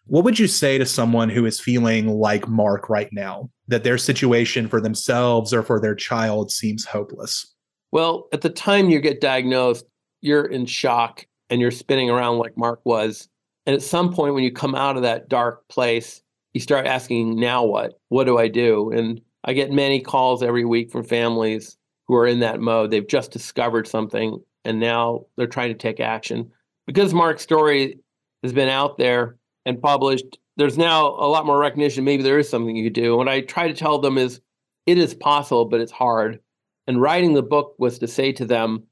What 0.07 0.25
would 0.25 0.39
you 0.39 0.49
say 0.49 0.79
to 0.79 0.87
someone 0.87 1.29
who 1.29 1.47
is 1.47 1.61
feeling 1.61 2.09
like 2.09 2.49
Mark 2.49 2.89
right 2.89 3.09
now, 3.13 3.51
that 3.69 3.85
their 3.85 3.99
situation 3.99 4.69
for 4.69 4.81
themselves 4.81 5.55
or 5.55 5.63
for 5.63 5.81
their 5.81 5.95
child 5.95 6.51
seems 6.51 6.85
hopeless? 6.85 7.55
Well, 7.93 8.29
at 8.33 8.41
the 8.41 8.51
time 8.51 8.91
you 8.91 9.01
get 9.01 9.21
diagnosed, 9.21 9.85
you're 10.21 10.47
in 10.47 10.67
shock 10.67 11.27
and 11.51 11.61
you're 11.61 11.71
spinning 11.71 12.11
around 12.11 12.39
like 12.39 12.57
Mark 12.57 12.81
was. 12.85 13.29
And 13.67 13.75
at 13.75 13.83
some 13.83 14.13
point, 14.13 14.35
when 14.35 14.43
you 14.43 14.51
come 14.51 14.75
out 14.75 14.97
of 14.97 15.03
that 15.03 15.29
dark 15.29 15.69
place, 15.69 16.21
you 16.53 16.61
start 16.61 16.87
asking, 16.87 17.39
now 17.39 17.65
what? 17.65 18.01
What 18.09 18.25
do 18.25 18.39
I 18.39 18.49
do? 18.49 18.91
And 18.91 19.21
I 19.45 19.53
get 19.53 19.71
many 19.71 20.01
calls 20.01 20.43
every 20.43 20.65
week 20.65 20.91
from 20.91 21.05
families 21.05 21.77
who 22.09 22.15
are 22.17 22.27
in 22.27 22.41
that 22.41 22.61
mode. 22.61 22.91
They've 22.91 23.07
just 23.07 23.31
discovered 23.31 23.87
something 23.87 24.41
and 24.65 24.81
now 24.81 25.27
they're 25.37 25.47
trying 25.47 25.73
to 25.73 25.79
take 25.79 26.01
action. 26.01 26.51
Because 26.87 27.15
Mark's 27.15 27.43
story 27.43 28.01
has 28.43 28.53
been 28.53 28.69
out 28.69 28.99
there 28.99 29.37
and 29.67 29.81
published, 29.81 30.39
there's 30.57 30.79
now 30.79 31.07
a 31.07 31.29
lot 31.29 31.47
more 31.47 31.59
recognition. 31.59 32.05
Maybe 32.05 32.23
there 32.23 32.39
is 32.39 32.49
something 32.49 32.77
you 32.77 32.85
could 32.85 32.93
do. 32.93 33.11
And 33.11 33.19
what 33.19 33.29
I 33.29 33.41
try 33.41 33.69
to 33.69 33.75
tell 33.75 33.99
them 33.99 34.19
is 34.19 34.41
it 34.87 34.99
is 34.99 35.15
possible, 35.15 35.65
but 35.65 35.81
it's 35.81 35.93
hard. 35.93 36.41
And 36.87 37.01
writing 37.01 37.35
the 37.35 37.43
book 37.43 37.75
was 37.79 37.99
to 38.01 38.09
say 38.09 38.33
to 38.33 38.45
them, 38.45 38.85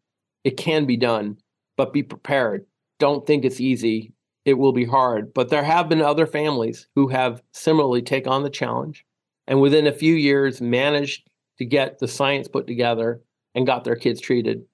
it 0.44 0.56
can 0.56 0.86
be 0.86 0.96
done, 0.96 1.36
but 1.76 1.92
be 1.92 2.02
prepared. 2.02 2.64
Don't 2.98 3.26
think 3.26 3.44
it's 3.44 3.60
easy 3.60 4.12
it 4.44 4.54
will 4.54 4.72
be 4.72 4.84
hard. 4.84 5.32
But 5.34 5.48
there 5.48 5.64
have 5.64 5.88
been 5.88 6.02
other 6.02 6.26
families 6.26 6.88
who 6.94 7.08
have 7.08 7.42
similarly 7.52 8.02
take 8.02 8.26
on 8.26 8.42
the 8.42 8.50
challenge 8.50 9.04
and 9.46 9.60
within 9.60 9.86
a 9.86 9.92
few 9.92 10.14
years 10.14 10.60
managed 10.60 11.28
to 11.58 11.64
get 11.64 11.98
the 11.98 12.08
science 12.08 12.48
put 12.48 12.66
together 12.66 13.20
and 13.54 13.66
got 13.66 13.84
their 13.84 13.96
kids 13.96 14.20
treated. 14.20 14.64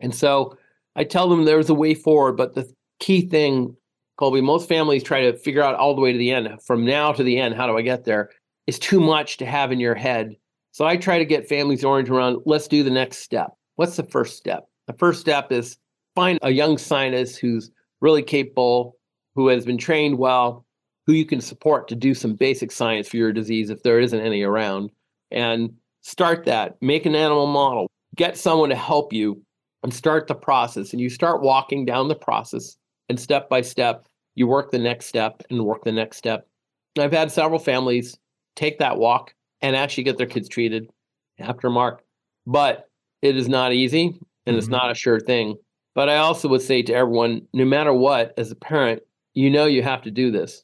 And 0.00 0.14
so 0.14 0.56
I 0.94 1.04
tell 1.04 1.28
them 1.28 1.44
there's 1.44 1.70
a 1.70 1.74
way 1.74 1.94
forward, 1.94 2.36
but 2.36 2.54
the 2.54 2.72
key 3.00 3.28
thing, 3.28 3.76
Colby, 4.16 4.40
most 4.40 4.68
families 4.68 5.02
try 5.02 5.20
to 5.22 5.36
figure 5.36 5.62
out 5.62 5.74
all 5.74 5.94
the 5.94 6.00
way 6.00 6.12
to 6.12 6.18
the 6.18 6.30
end. 6.30 6.48
From 6.62 6.84
now 6.84 7.12
to 7.12 7.22
the 7.22 7.38
end, 7.38 7.54
how 7.54 7.66
do 7.66 7.76
I 7.76 7.82
get 7.82 8.04
there? 8.04 8.30
Is 8.66 8.78
too 8.78 9.00
much 9.00 9.36
to 9.38 9.46
have 9.46 9.72
in 9.72 9.80
your 9.80 9.94
head. 9.94 10.36
So 10.72 10.84
I 10.84 10.96
try 10.96 11.18
to 11.18 11.24
get 11.24 11.48
families 11.48 11.84
oriented 11.84 12.14
around 12.14 12.38
let's 12.44 12.68
do 12.68 12.82
the 12.82 12.90
next 12.90 13.18
step. 13.18 13.52
What's 13.76 13.96
the 13.96 14.04
first 14.04 14.36
step? 14.36 14.68
The 14.86 14.94
first 14.94 15.20
step 15.20 15.52
is 15.52 15.76
find 16.14 16.38
a 16.42 16.50
young 16.50 16.78
scientist 16.78 17.38
who's 17.38 17.70
really 18.00 18.22
capable 18.22 18.96
who 19.36 19.48
has 19.48 19.64
been 19.64 19.78
trained 19.78 20.18
well, 20.18 20.64
who 21.06 21.12
you 21.12 21.24
can 21.24 21.40
support 21.40 21.86
to 21.88 21.94
do 21.94 22.14
some 22.14 22.34
basic 22.34 22.72
science 22.72 23.06
for 23.06 23.18
your 23.18 23.32
disease 23.32 23.70
if 23.70 23.82
there 23.82 24.00
isn't 24.00 24.20
any 24.20 24.42
around, 24.42 24.90
and 25.30 25.70
start 26.00 26.46
that. 26.46 26.76
Make 26.80 27.06
an 27.06 27.14
animal 27.14 27.46
model, 27.46 27.88
get 28.16 28.36
someone 28.36 28.70
to 28.70 28.76
help 28.76 29.12
you, 29.12 29.40
and 29.82 29.92
start 29.92 30.26
the 30.26 30.34
process. 30.34 30.92
And 30.92 31.00
you 31.00 31.10
start 31.10 31.42
walking 31.42 31.84
down 31.84 32.08
the 32.08 32.16
process, 32.16 32.76
and 33.08 33.18
step 33.18 33.48
by 33.48 33.60
step, 33.60 34.06
you 34.34 34.46
work 34.46 34.70
the 34.70 34.78
next 34.78 35.06
step 35.06 35.42
and 35.50 35.64
work 35.64 35.84
the 35.84 35.92
next 35.92 36.16
step. 36.16 36.46
And 36.94 37.04
I've 37.04 37.12
had 37.12 37.30
several 37.30 37.58
families 37.58 38.18
take 38.54 38.78
that 38.78 38.98
walk 38.98 39.34
and 39.60 39.76
actually 39.76 40.04
get 40.04 40.18
their 40.18 40.26
kids 40.26 40.48
treated 40.48 40.90
after 41.38 41.70
Mark, 41.70 42.02
but 42.46 42.88
it 43.22 43.36
is 43.36 43.48
not 43.48 43.72
easy 43.72 44.06
and 44.06 44.14
mm-hmm. 44.46 44.58
it's 44.58 44.68
not 44.68 44.90
a 44.90 44.94
sure 44.94 45.20
thing. 45.20 45.56
But 45.94 46.08
I 46.08 46.18
also 46.18 46.48
would 46.48 46.62
say 46.62 46.82
to 46.82 46.94
everyone, 46.94 47.42
no 47.54 47.64
matter 47.64 47.92
what, 47.92 48.34
as 48.36 48.50
a 48.50 48.56
parent, 48.56 49.02
you 49.34 49.50
know 49.50 49.66
you 49.66 49.82
have 49.82 50.02
to 50.02 50.10
do 50.10 50.30
this. 50.30 50.62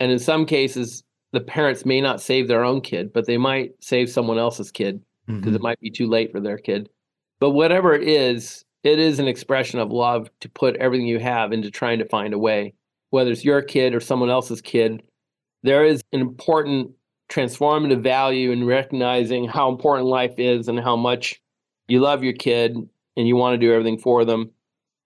And 0.00 0.10
in 0.10 0.18
some 0.18 0.44
cases, 0.46 1.04
the 1.32 1.40
parents 1.40 1.86
may 1.86 2.00
not 2.00 2.20
save 2.20 2.48
their 2.48 2.64
own 2.64 2.80
kid, 2.80 3.12
but 3.12 3.26
they 3.26 3.38
might 3.38 3.72
save 3.80 4.10
someone 4.10 4.38
else's 4.38 4.70
kid 4.70 5.00
because 5.26 5.42
mm-hmm. 5.42 5.54
it 5.54 5.62
might 5.62 5.80
be 5.80 5.90
too 5.90 6.08
late 6.08 6.32
for 6.32 6.40
their 6.40 6.58
kid. 6.58 6.88
But 7.40 7.50
whatever 7.50 7.94
it 7.94 8.06
is, 8.06 8.64
it 8.84 8.98
is 8.98 9.18
an 9.18 9.28
expression 9.28 9.78
of 9.78 9.92
love 9.92 10.28
to 10.40 10.48
put 10.48 10.76
everything 10.76 11.06
you 11.06 11.20
have 11.20 11.52
into 11.52 11.70
trying 11.70 11.98
to 12.00 12.08
find 12.08 12.34
a 12.34 12.38
way, 12.38 12.74
whether 13.10 13.30
it's 13.30 13.44
your 13.44 13.62
kid 13.62 13.94
or 13.94 14.00
someone 14.00 14.30
else's 14.30 14.60
kid. 14.60 15.02
There 15.62 15.84
is 15.84 16.02
an 16.12 16.20
important 16.20 16.92
transformative 17.30 18.02
value 18.02 18.50
in 18.50 18.66
recognizing 18.66 19.48
how 19.48 19.70
important 19.70 20.08
life 20.08 20.34
is 20.38 20.68
and 20.68 20.78
how 20.78 20.96
much 20.96 21.40
you 21.88 22.00
love 22.00 22.24
your 22.24 22.32
kid 22.32 22.76
and 23.16 23.28
you 23.28 23.36
want 23.36 23.54
to 23.54 23.66
do 23.66 23.72
everything 23.72 23.98
for 23.98 24.24
them. 24.24 24.50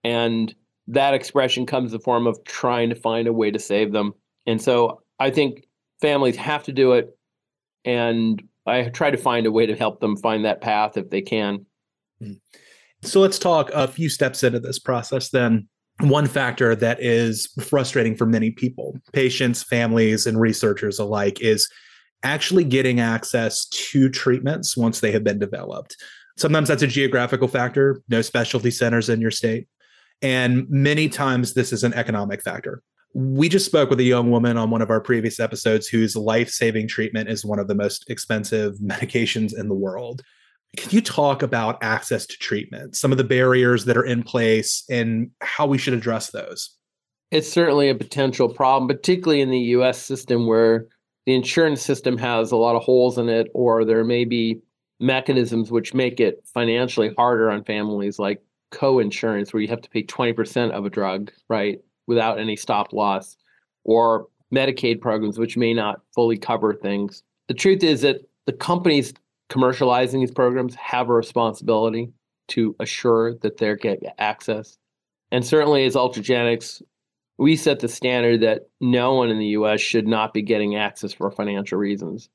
And 0.02 0.54
that 0.88 1.14
expression 1.14 1.66
comes 1.66 1.92
in 1.92 1.98
the 1.98 2.02
form 2.02 2.26
of 2.26 2.42
trying 2.44 2.88
to 2.90 2.94
find 2.94 3.28
a 3.28 3.32
way 3.32 3.50
to 3.50 3.58
save 3.58 3.92
them. 3.92 4.14
And 4.46 4.60
so 4.60 5.02
I 5.18 5.30
think 5.30 5.66
families 6.00 6.36
have 6.36 6.62
to 6.64 6.72
do 6.72 6.92
it. 6.92 7.16
And 7.84 8.42
I 8.66 8.84
try 8.84 9.10
to 9.10 9.16
find 9.16 9.46
a 9.46 9.52
way 9.52 9.66
to 9.66 9.76
help 9.76 10.00
them 10.00 10.16
find 10.16 10.44
that 10.44 10.60
path 10.60 10.96
if 10.96 11.10
they 11.10 11.22
can. 11.22 11.66
Hmm. 12.20 12.32
So 13.02 13.20
let's 13.20 13.38
talk 13.38 13.70
a 13.72 13.86
few 13.88 14.08
steps 14.08 14.42
into 14.42 14.60
this 14.60 14.78
process 14.78 15.30
then. 15.30 15.68
One 16.00 16.26
factor 16.26 16.74
that 16.76 17.02
is 17.02 17.48
frustrating 17.62 18.16
for 18.16 18.26
many 18.26 18.50
people, 18.50 18.98
patients, 19.12 19.62
families, 19.62 20.26
and 20.26 20.38
researchers 20.38 20.98
alike, 20.98 21.40
is 21.40 21.68
actually 22.22 22.64
getting 22.64 23.00
access 23.00 23.66
to 23.66 24.08
treatments 24.08 24.76
once 24.76 25.00
they 25.00 25.12
have 25.12 25.24
been 25.24 25.38
developed. 25.38 25.96
Sometimes 26.36 26.68
that's 26.68 26.82
a 26.82 26.86
geographical 26.86 27.48
factor, 27.48 28.02
no 28.08 28.20
specialty 28.20 28.70
centers 28.70 29.08
in 29.08 29.20
your 29.20 29.30
state. 29.30 29.68
And 30.22 30.68
many 30.68 31.08
times 31.08 31.54
this 31.54 31.72
is 31.72 31.84
an 31.84 31.94
economic 31.94 32.42
factor. 32.42 32.82
We 33.14 33.48
just 33.48 33.64
spoke 33.64 33.88
with 33.88 34.00
a 34.00 34.04
young 34.04 34.30
woman 34.30 34.58
on 34.58 34.70
one 34.70 34.82
of 34.82 34.90
our 34.90 35.00
previous 35.00 35.40
episodes 35.40 35.88
whose 35.88 36.16
life 36.16 36.50
saving 36.50 36.88
treatment 36.88 37.30
is 37.30 37.44
one 37.44 37.58
of 37.58 37.68
the 37.68 37.74
most 37.74 38.10
expensive 38.10 38.74
medications 38.82 39.58
in 39.58 39.68
the 39.68 39.74
world. 39.74 40.22
Can 40.76 40.90
you 40.90 41.00
talk 41.00 41.42
about 41.42 41.82
access 41.82 42.26
to 42.26 42.36
treatment, 42.38 42.96
some 42.96 43.12
of 43.12 43.18
the 43.18 43.24
barriers 43.24 43.84
that 43.86 43.96
are 43.96 44.04
in 44.04 44.22
place, 44.22 44.84
and 44.90 45.30
how 45.40 45.66
we 45.66 45.78
should 45.78 45.94
address 45.94 46.30
those? 46.30 46.76
It's 47.30 47.50
certainly 47.50 47.88
a 47.88 47.94
potential 47.94 48.48
problem, 48.48 48.88
particularly 48.88 49.40
in 49.40 49.50
the 49.50 49.58
US 49.58 50.00
system 50.00 50.46
where 50.46 50.86
the 51.24 51.34
insurance 51.34 51.82
system 51.82 52.16
has 52.18 52.52
a 52.52 52.56
lot 52.56 52.76
of 52.76 52.82
holes 52.82 53.18
in 53.18 53.28
it, 53.28 53.48
or 53.54 53.84
there 53.84 54.04
may 54.04 54.24
be 54.24 54.60
mechanisms 55.00 55.70
which 55.70 55.92
make 55.92 56.20
it 56.20 56.42
financially 56.54 57.12
harder 57.16 57.50
on 57.50 57.64
families, 57.64 58.18
like 58.18 58.42
co-insurance 58.70 59.52
where 59.52 59.60
you 59.60 59.68
have 59.68 59.82
to 59.82 59.90
pay 59.90 60.02
20% 60.02 60.70
of 60.70 60.84
a 60.84 60.90
drug, 60.90 61.32
right, 61.48 61.80
without 62.06 62.38
any 62.38 62.56
stop 62.56 62.92
loss, 62.92 63.36
or 63.84 64.28
Medicaid 64.54 65.00
programs 65.00 65.38
which 65.38 65.56
may 65.56 65.74
not 65.74 66.00
fully 66.14 66.38
cover 66.38 66.72
things. 66.72 67.22
The 67.48 67.54
truth 67.54 67.82
is 67.82 68.02
that 68.02 68.20
the 68.46 68.52
companies 68.52 69.12
commercializing 69.50 70.20
these 70.20 70.30
programs 70.30 70.74
have 70.74 71.08
a 71.08 71.14
responsibility 71.14 72.12
to 72.48 72.76
assure 72.80 73.34
that 73.34 73.58
they 73.58 73.74
get 73.76 74.02
access. 74.18 74.78
And 75.32 75.44
certainly 75.44 75.84
as 75.84 75.94
Ultragenyx, 75.94 76.82
we 77.38 77.56
set 77.56 77.80
the 77.80 77.88
standard 77.88 78.40
that 78.40 78.68
no 78.80 79.14
one 79.14 79.28
in 79.28 79.38
the 79.38 79.48
US 79.48 79.80
should 79.80 80.06
not 80.06 80.32
be 80.32 80.42
getting 80.42 80.76
access 80.76 81.12
for 81.12 81.30
financial 81.30 81.78
reasons. 81.78 82.28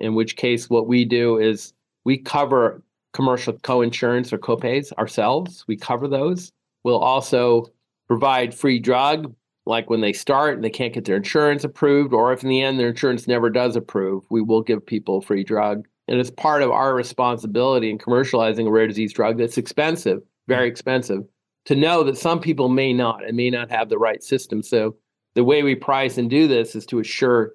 In 0.00 0.14
which 0.14 0.36
case, 0.36 0.68
what 0.68 0.88
we 0.88 1.04
do 1.04 1.38
is 1.38 1.72
we 2.04 2.18
cover 2.18 2.82
commercial 3.12 3.54
co-insurance 3.54 4.32
or 4.32 4.38
copays 4.38 4.92
ourselves. 4.94 5.64
We 5.66 5.76
cover 5.76 6.08
those. 6.08 6.52
We'll 6.82 6.98
also 6.98 7.70
provide 8.08 8.54
free 8.54 8.78
drug, 8.78 9.34
like 9.64 9.88
when 9.88 10.02
they 10.02 10.12
start 10.12 10.56
and 10.56 10.64
they 10.64 10.70
can't 10.70 10.92
get 10.92 11.06
their 11.06 11.16
insurance 11.16 11.64
approved, 11.64 12.12
or 12.12 12.32
if 12.32 12.42
in 12.42 12.50
the 12.50 12.60
end 12.60 12.78
their 12.78 12.88
insurance 12.88 13.26
never 13.26 13.48
does 13.48 13.76
approve, 13.76 14.24
we 14.30 14.42
will 14.42 14.60
give 14.60 14.84
people 14.84 15.22
free 15.22 15.44
drug. 15.44 15.86
And 16.08 16.18
it's 16.18 16.30
part 16.30 16.62
of 16.62 16.70
our 16.70 16.94
responsibility 16.94 17.90
in 17.90 17.98
commercializing 17.98 18.66
a 18.66 18.70
rare 18.70 18.86
disease 18.86 19.12
drug 19.12 19.38
that's 19.38 19.58
expensive, 19.58 20.20
very 20.48 20.68
expensive, 20.68 21.22
to 21.64 21.74
know 21.74 22.04
that 22.04 22.18
some 22.18 22.40
people 22.40 22.68
may 22.68 22.92
not 22.92 23.24
and 23.24 23.36
may 23.36 23.50
not 23.50 23.70
have 23.70 23.88
the 23.88 23.98
right 23.98 24.22
system. 24.22 24.62
So 24.62 24.96
the 25.34 25.44
way 25.44 25.62
we 25.62 25.74
price 25.74 26.18
and 26.18 26.28
do 26.28 26.46
this 26.46 26.74
is 26.74 26.84
to 26.86 27.00
assure 27.00 27.52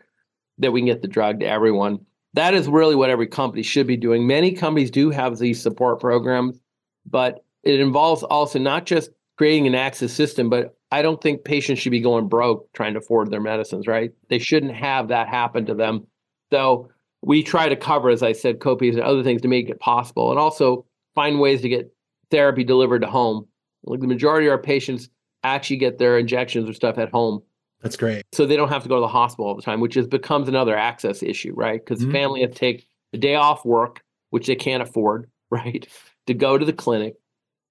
that 0.57 0.71
we 0.71 0.81
can 0.81 0.87
get 0.87 1.01
the 1.01 1.07
drug 1.07 1.39
to 1.39 1.47
everyone. 1.47 1.99
That 2.33 2.53
is 2.53 2.67
really 2.67 2.95
what 2.95 3.09
every 3.09 3.27
company 3.27 3.63
should 3.63 3.87
be 3.87 3.97
doing. 3.97 4.27
Many 4.27 4.51
companies 4.51 4.91
do 4.91 5.09
have 5.09 5.37
these 5.37 5.61
support 5.61 5.99
programs, 5.99 6.59
but 7.05 7.43
it 7.63 7.79
involves 7.79 8.23
also 8.23 8.59
not 8.59 8.85
just 8.85 9.11
creating 9.37 9.67
an 9.67 9.75
access 9.75 10.11
system, 10.11 10.49
but 10.49 10.75
I 10.91 11.01
don't 11.01 11.21
think 11.21 11.43
patients 11.43 11.79
should 11.79 11.91
be 11.91 12.01
going 12.01 12.27
broke 12.27 12.71
trying 12.73 12.93
to 12.93 12.99
afford 12.99 13.31
their 13.31 13.41
medicines, 13.41 13.87
right? 13.87 14.11
They 14.29 14.39
shouldn't 14.39 14.75
have 14.75 15.07
that 15.09 15.27
happen 15.27 15.65
to 15.67 15.75
them. 15.75 16.07
So 16.51 16.89
we 17.21 17.43
try 17.43 17.67
to 17.69 17.75
cover, 17.75 18.09
as 18.09 18.23
I 18.23 18.31
said, 18.31 18.59
copays 18.59 18.93
and 18.93 19.01
other 19.01 19.23
things 19.23 19.41
to 19.41 19.47
make 19.47 19.69
it 19.69 19.79
possible 19.79 20.31
and 20.31 20.39
also 20.39 20.85
find 21.15 21.39
ways 21.39 21.61
to 21.61 21.69
get 21.69 21.93
therapy 22.31 22.63
delivered 22.63 23.01
to 23.01 23.07
home. 23.07 23.47
Like 23.83 23.99
the 23.99 24.07
majority 24.07 24.47
of 24.47 24.51
our 24.51 24.57
patients 24.57 25.09
actually 25.43 25.77
get 25.77 25.97
their 25.97 26.17
injections 26.17 26.69
or 26.69 26.73
stuff 26.73 26.97
at 26.97 27.09
home. 27.09 27.41
That's 27.81 27.95
great. 27.95 28.23
So 28.33 28.45
they 28.45 28.57
don't 28.57 28.69
have 28.69 28.83
to 28.83 28.89
go 28.89 28.95
to 28.95 29.01
the 29.01 29.07
hospital 29.07 29.47
all 29.47 29.55
the 29.55 29.61
time, 29.61 29.79
which 29.79 29.95
is 29.95 30.07
becomes 30.07 30.47
another 30.47 30.77
access 30.77 31.23
issue, 31.23 31.53
right? 31.55 31.83
Because 31.83 32.01
mm-hmm. 32.01 32.11
family 32.11 32.41
have 32.41 32.51
to 32.51 32.57
take 32.57 32.87
a 33.13 33.17
day 33.17 33.35
off 33.35 33.65
work, 33.65 34.03
which 34.31 34.47
they 34.47 34.55
can't 34.55 34.83
afford, 34.83 35.29
right? 35.49 35.87
To 36.27 36.33
go 36.33 36.57
to 36.57 36.65
the 36.65 36.73
clinic, 36.73 37.15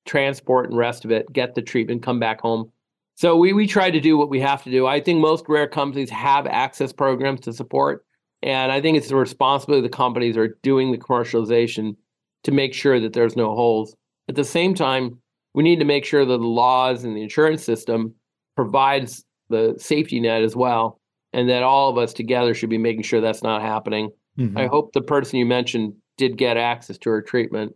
transport 0.07 0.69
and 0.69 0.77
rest 0.77 1.05
of 1.05 1.11
it, 1.11 1.33
get 1.33 1.55
the 1.55 1.63
treatment, 1.63 2.03
come 2.03 2.19
back 2.19 2.41
home. 2.41 2.73
So 3.17 3.37
we 3.37 3.53
we 3.53 3.67
try 3.67 3.91
to 3.91 4.01
do 4.01 4.17
what 4.17 4.31
we 4.31 4.41
have 4.41 4.63
to 4.65 4.71
do. 4.71 4.87
I 4.87 5.01
think 5.01 5.21
most 5.21 5.45
rare 5.49 5.67
companies 5.67 6.11
have 6.11 6.47
access 6.47 6.93
programs 6.93 7.41
to 7.41 7.53
support. 7.53 8.05
And 8.43 8.71
I 8.71 8.81
think 8.81 8.97
it's 8.97 9.09
the 9.09 9.17
responsibility 9.17 9.85
of 9.85 9.91
the 9.91 9.97
companies 9.97 10.37
are 10.37 10.57
doing 10.63 10.93
the 10.93 10.99
commercialization 10.99 11.97
to 12.45 12.53
make 12.53 12.73
sure 12.73 13.01
that 13.01 13.13
there's 13.13 13.37
no 13.37 13.55
holes. 13.55 13.97
At 14.29 14.37
the 14.37 14.45
same 14.45 14.75
time, 14.75 15.19
we 15.55 15.63
need 15.63 15.81
to 15.81 15.85
make 15.85 16.05
sure 16.05 16.25
that 16.25 16.39
the 16.39 16.47
laws 16.47 17.05
and 17.05 17.17
the 17.17 17.23
insurance 17.23 17.65
system 17.65 18.15
provides 18.55 19.25
the 19.49 19.75
safety 19.79 20.21
net 20.21 20.43
as 20.43 20.55
well, 20.55 21.01
and 21.33 21.49
that 21.49 21.63
all 21.63 21.89
of 21.89 21.99
us 21.99 22.13
together 22.13 22.55
should 22.55 22.71
be 22.71 22.79
making 22.79 23.03
sure 23.03 23.21
that's 23.21 23.43
not 23.43 23.63
happening. 23.63 24.11
Mm-hmm. 24.39 24.57
I 24.57 24.67
hope 24.67 24.93
the 24.93 25.01
person 25.01 25.39
you 25.39 25.47
mentioned 25.47 25.95
did 26.17 26.37
get 26.37 26.57
access 26.57 26.99
to 26.99 27.11
her 27.11 27.23
treatment. 27.23 27.75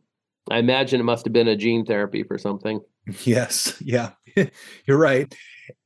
I 0.50 0.58
imagine 0.58 1.00
it 1.00 1.04
must 1.04 1.24
have 1.24 1.32
been 1.32 1.48
a 1.48 1.56
gene 1.56 1.84
therapy 1.84 2.22
for 2.22 2.38
something. 2.38 2.80
Yes, 3.24 3.80
yeah, 3.80 4.10
you're 4.86 4.98
right. 4.98 5.32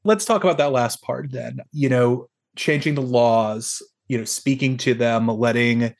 Let's 0.05 0.25
talk 0.25 0.45
about 0.45 0.59
that 0.59 0.73
last 0.73 1.03
part 1.03 1.31
then. 1.31 1.61
You 1.73 1.89
know, 1.89 2.29
changing 2.57 2.95
the 2.95 3.03
laws, 3.03 3.83
you 4.09 4.19
know, 4.19 4.25
speaking 4.25 4.77
to 4.79 4.95
them, 4.95 5.29
letting 5.29 5.95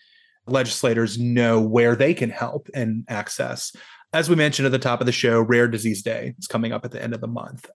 legislators 0.47 1.19
know 1.19 1.61
where 1.61 1.97
they 1.97 2.15
can 2.15 2.31
help 2.31 2.69
and 2.75 3.05
access. 3.09 3.75
As 4.13 4.31
we 4.31 4.37
mentioned 4.37 4.67
at 4.67 4.73
the 4.73 4.79
top 4.79 5.01
of 5.01 5.07
the 5.07 5.13
show, 5.13 5.41
Rare 5.41 5.69
Disease 5.69 6.03
Day 6.03 6.35
is 6.39 6.47
coming 6.47 6.73
up 6.73 6.85
at 6.85 6.93
the 6.93 7.03
end 7.03 7.15
of 7.15 7.21
the 7.21 7.27
month. 7.27 7.69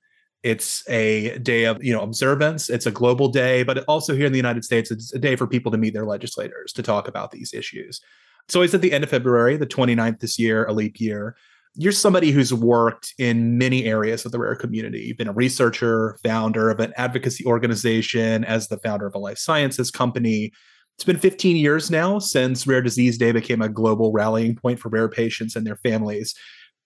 It's 0.44 0.88
a 0.89 1.38
day 1.39 1.65
of, 1.65 1.84
you 1.84 1.94
know, 1.94 2.02
observance. 2.02 2.70
It's 2.70 2.88
a 2.88 2.91
global 2.91 3.28
day, 3.28 3.63
but 3.63 3.80
also 3.86 4.15
here 4.15 4.26
in 4.26 4.32
the 4.32 4.39
United 4.39 4.65
States, 4.65 4.89
it's 4.89 5.13
a 5.13 5.20
day 5.20 5.36
for 5.36 5.46
people 5.46 5.72
to 5.72 5.78
meet 5.78 5.94
their 5.94 6.06
legislators 6.06 6.74
to 6.74 6.82
talk 6.82 7.08
about 7.08 7.32
these 7.32 7.54
issues. 7.54 8.02
It's 8.48 8.74
at 8.74 8.82
the 8.82 8.91
end 8.91 9.04
of 9.04 9.10
February, 9.10 9.56
the 9.58 9.67
29th 9.67 10.20
this 10.20 10.39
year, 10.39 10.65
a 10.65 10.74
leap 10.74 11.00
year. 11.00 11.36
You're 11.75 11.93
somebody 11.93 12.31
who's 12.31 12.53
worked 12.53 13.13
in 13.17 13.57
many 13.57 13.86
areas 13.86 14.25
of 14.25 14.34
the 14.34 14.39
rare 14.39 14.55
community. 14.55 14.99
You've 14.99 15.17
been 15.17 15.29
a 15.29 15.34
researcher, 15.34 16.17
founder 16.23 16.69
of 16.69 16.79
an 16.79 16.93
advocacy 16.97 17.45
organization, 17.45 18.43
as 18.43 18.67
the 18.67 18.77
founder 18.79 19.07
of 19.07 19.15
a 19.15 19.19
life 19.19 19.38
sciences 19.38 19.89
company. 19.89 20.51
It's 20.97 21.05
been 21.05 21.17
15 21.17 21.55
years 21.55 21.89
now 21.89 22.19
since 22.19 22.67
Rare 22.67 22.81
Disease 22.81 23.17
Day 23.17 23.31
became 23.31 23.62
a 23.62 23.69
global 23.69 24.12
rallying 24.12 24.55
point 24.55 24.79
for 24.79 24.89
rare 24.89 25.07
patients 25.07 25.55
and 25.55 25.65
their 25.65 25.77
families. 25.77 26.36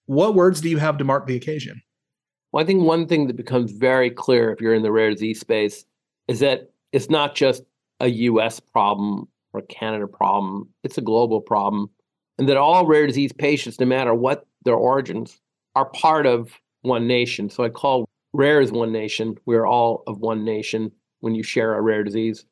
What 0.06 0.34
words 0.34 0.60
do 0.60 0.68
you 0.68 0.78
have 0.78 0.98
to 0.98 1.04
mark 1.04 1.26
the 1.26 1.36
occasion? 1.36 1.82
Well, 2.52 2.62
I 2.62 2.66
think 2.66 2.84
one 2.84 3.06
thing 3.08 3.26
that 3.26 3.36
becomes 3.36 3.72
very 3.72 4.08
clear 4.08 4.52
if 4.52 4.60
you're 4.60 4.72
in 4.72 4.82
the 4.82 4.92
rare 4.92 5.10
disease 5.10 5.40
space 5.40 5.84
is 6.28 6.38
that 6.40 6.70
it's 6.92 7.10
not 7.10 7.34
just 7.34 7.64
a 8.00 8.06
US 8.06 8.60
problem 8.60 9.28
or 9.52 9.60
a 9.60 9.66
Canada 9.66 10.06
problem, 10.06 10.68
it's 10.84 10.96
a 10.96 11.02
global 11.02 11.40
problem. 11.40 11.90
And 12.38 12.48
that 12.48 12.56
all 12.56 12.86
rare 12.86 13.06
disease 13.06 13.32
patients, 13.32 13.80
no 13.80 13.86
matter 13.86 14.14
what 14.14 14.46
their 14.64 14.74
origins, 14.74 15.40
are 15.74 15.86
part 15.90 16.26
of 16.26 16.52
one 16.82 17.06
nation. 17.06 17.48
So 17.50 17.64
I 17.64 17.70
call 17.70 18.08
rare 18.32 18.60
as 18.60 18.72
one 18.72 18.92
nation. 18.92 19.36
We're 19.46 19.66
all 19.66 20.02
of 20.06 20.18
one 20.18 20.44
nation 20.44 20.92
when 21.20 21.34
you 21.34 21.42
share 21.42 21.74
a 21.74 21.80
rare 21.80 22.04
disease. 22.04 22.44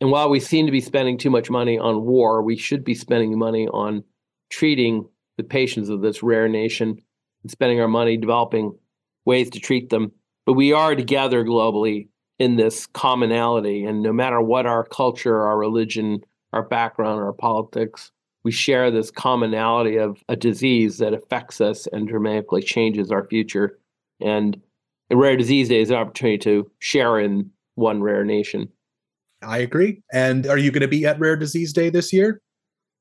And 0.00 0.10
while 0.10 0.30
we 0.30 0.40
seem 0.40 0.66
to 0.66 0.72
be 0.72 0.80
spending 0.80 1.18
too 1.18 1.30
much 1.30 1.50
money 1.50 1.78
on 1.78 2.04
war, 2.04 2.42
we 2.42 2.56
should 2.56 2.84
be 2.84 2.94
spending 2.94 3.38
money 3.38 3.68
on 3.68 4.04
treating 4.50 5.06
the 5.36 5.44
patients 5.44 5.88
of 5.88 6.00
this 6.02 6.22
rare 6.22 6.48
nation 6.48 6.98
and 7.42 7.50
spending 7.50 7.80
our 7.80 7.88
money 7.88 8.16
developing 8.16 8.76
ways 9.24 9.50
to 9.50 9.60
treat 9.60 9.90
them. 9.90 10.12
But 10.46 10.54
we 10.54 10.72
are 10.72 10.94
together 10.94 11.44
globally 11.44 12.08
in 12.38 12.56
this 12.56 12.86
commonality. 12.86 13.84
And 13.84 14.02
no 14.02 14.12
matter 14.12 14.40
what 14.40 14.66
our 14.66 14.84
culture, 14.84 15.42
our 15.42 15.58
religion, 15.58 16.20
our 16.52 16.62
background, 16.62 17.20
our 17.20 17.32
politics, 17.32 18.10
we 18.44 18.50
share 18.50 18.90
this 18.90 19.10
commonality 19.10 19.96
of 19.96 20.22
a 20.28 20.36
disease 20.36 20.98
that 20.98 21.12
affects 21.12 21.60
us 21.60 21.86
and 21.92 22.08
dramatically 22.08 22.62
changes 22.62 23.10
our 23.10 23.26
future. 23.26 23.78
And 24.20 24.60
a 25.10 25.16
rare 25.16 25.36
disease 25.36 25.68
day 25.68 25.80
is 25.80 25.90
an 25.90 25.96
opportunity 25.96 26.38
to 26.38 26.70
share 26.78 27.18
in 27.18 27.50
one 27.74 28.02
rare 28.02 28.24
nation. 28.24 28.68
I 29.42 29.58
agree. 29.58 30.02
And 30.12 30.46
are 30.46 30.58
you 30.58 30.70
going 30.70 30.82
to 30.82 30.88
be 30.88 31.06
at 31.06 31.18
Rare 31.18 31.36
Disease 31.36 31.72
Day 31.72 31.90
this 31.90 32.12
year? 32.12 32.40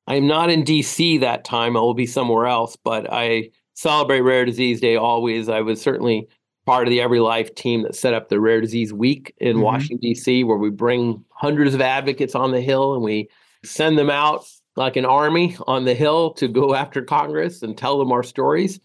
I'm 0.08 0.28
not 0.28 0.50
in 0.50 0.64
DC 0.64 1.20
that 1.20 1.44
time. 1.44 1.78
I 1.78 1.82
will 1.82 1.94
be 1.94 2.06
somewhere 2.06 2.48
else, 2.48 2.76
but 2.78 3.12
I 3.12 3.50
celebrate 3.76 4.22
Rare 4.22 4.46
Disease 4.46 4.82
Day 4.82 4.96
always. 4.96 5.50
I 5.50 5.62
was 5.62 5.82
certainly 5.82 6.28
part 6.66 6.88
of 6.88 6.92
the 6.92 7.02
Every 7.02 7.20
Life 7.20 7.54
team 7.56 7.84
that 7.84 7.96
set 7.96 8.14
up 8.14 8.30
the 8.30 8.40
Rare 8.40 8.62
Disease 8.62 8.94
Week 8.94 9.34
in 9.38 9.56
mm-hmm. 9.56 9.64
Washington, 9.64 10.00
D.C., 10.02 10.44
where 10.44 10.58
we 10.58 10.70
bring 10.70 11.24
hundreds 11.32 11.76
of 11.76 11.82
advocates 11.82 12.36
on 12.36 12.52
the 12.52 12.62
Hill 12.62 12.94
and 12.94 13.04
we 13.04 13.30
send 13.64 13.98
them 13.98 14.10
out 14.10 14.46
like 14.76 14.96
an 14.96 15.06
army 15.06 15.56
on 15.68 15.86
the 15.86 15.94
Hill 15.94 16.34
to 16.34 16.48
go 16.48 16.74
after 16.84 17.02
Congress 17.02 17.62
and 17.62 17.78
tell 17.78 18.00
them 18.00 18.12
our 18.12 18.24
stories. 18.24 18.80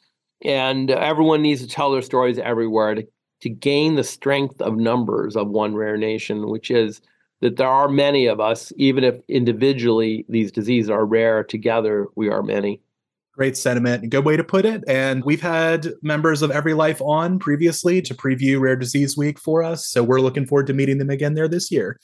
And 0.44 0.90
everyone 0.90 1.42
needs 1.42 1.62
to 1.62 1.68
tell 1.68 1.92
their 1.92 2.02
stories 2.02 2.38
everywhere 2.38 2.94
to, 2.96 3.06
to 3.42 3.48
gain 3.48 3.94
the 3.94 4.04
strength 4.04 4.60
of 4.60 4.76
numbers 4.76 5.36
of 5.36 5.48
one 5.48 5.74
rare 5.74 5.96
nation, 5.96 6.48
which 6.48 6.70
is 6.70 7.00
that 7.40 7.56
there 7.56 7.68
are 7.68 7.88
many 7.88 8.26
of 8.26 8.40
us, 8.40 8.72
even 8.76 9.04
if 9.04 9.16
individually 9.28 10.24
these 10.28 10.50
diseases 10.50 10.90
are 10.90 11.04
rare, 11.04 11.44
together 11.44 12.06
we 12.16 12.28
are 12.28 12.42
many. 12.42 12.80
Great 13.36 13.56
sentiment. 13.56 14.08
Good 14.10 14.24
way 14.24 14.36
to 14.36 14.44
put 14.44 14.64
it. 14.64 14.84
And 14.86 15.24
we've 15.24 15.42
had 15.42 15.88
members 16.02 16.40
of 16.40 16.52
Every 16.52 16.72
Life 16.72 17.02
on 17.02 17.40
previously 17.40 18.00
to 18.02 18.14
preview 18.14 18.60
Rare 18.60 18.76
Disease 18.76 19.16
Week 19.16 19.40
for 19.40 19.64
us. 19.64 19.88
So 19.88 20.04
we're 20.04 20.20
looking 20.20 20.46
forward 20.46 20.68
to 20.68 20.72
meeting 20.72 20.98
them 20.98 21.10
again 21.10 21.34
there 21.34 21.48
this 21.48 21.72
year. 21.72 21.98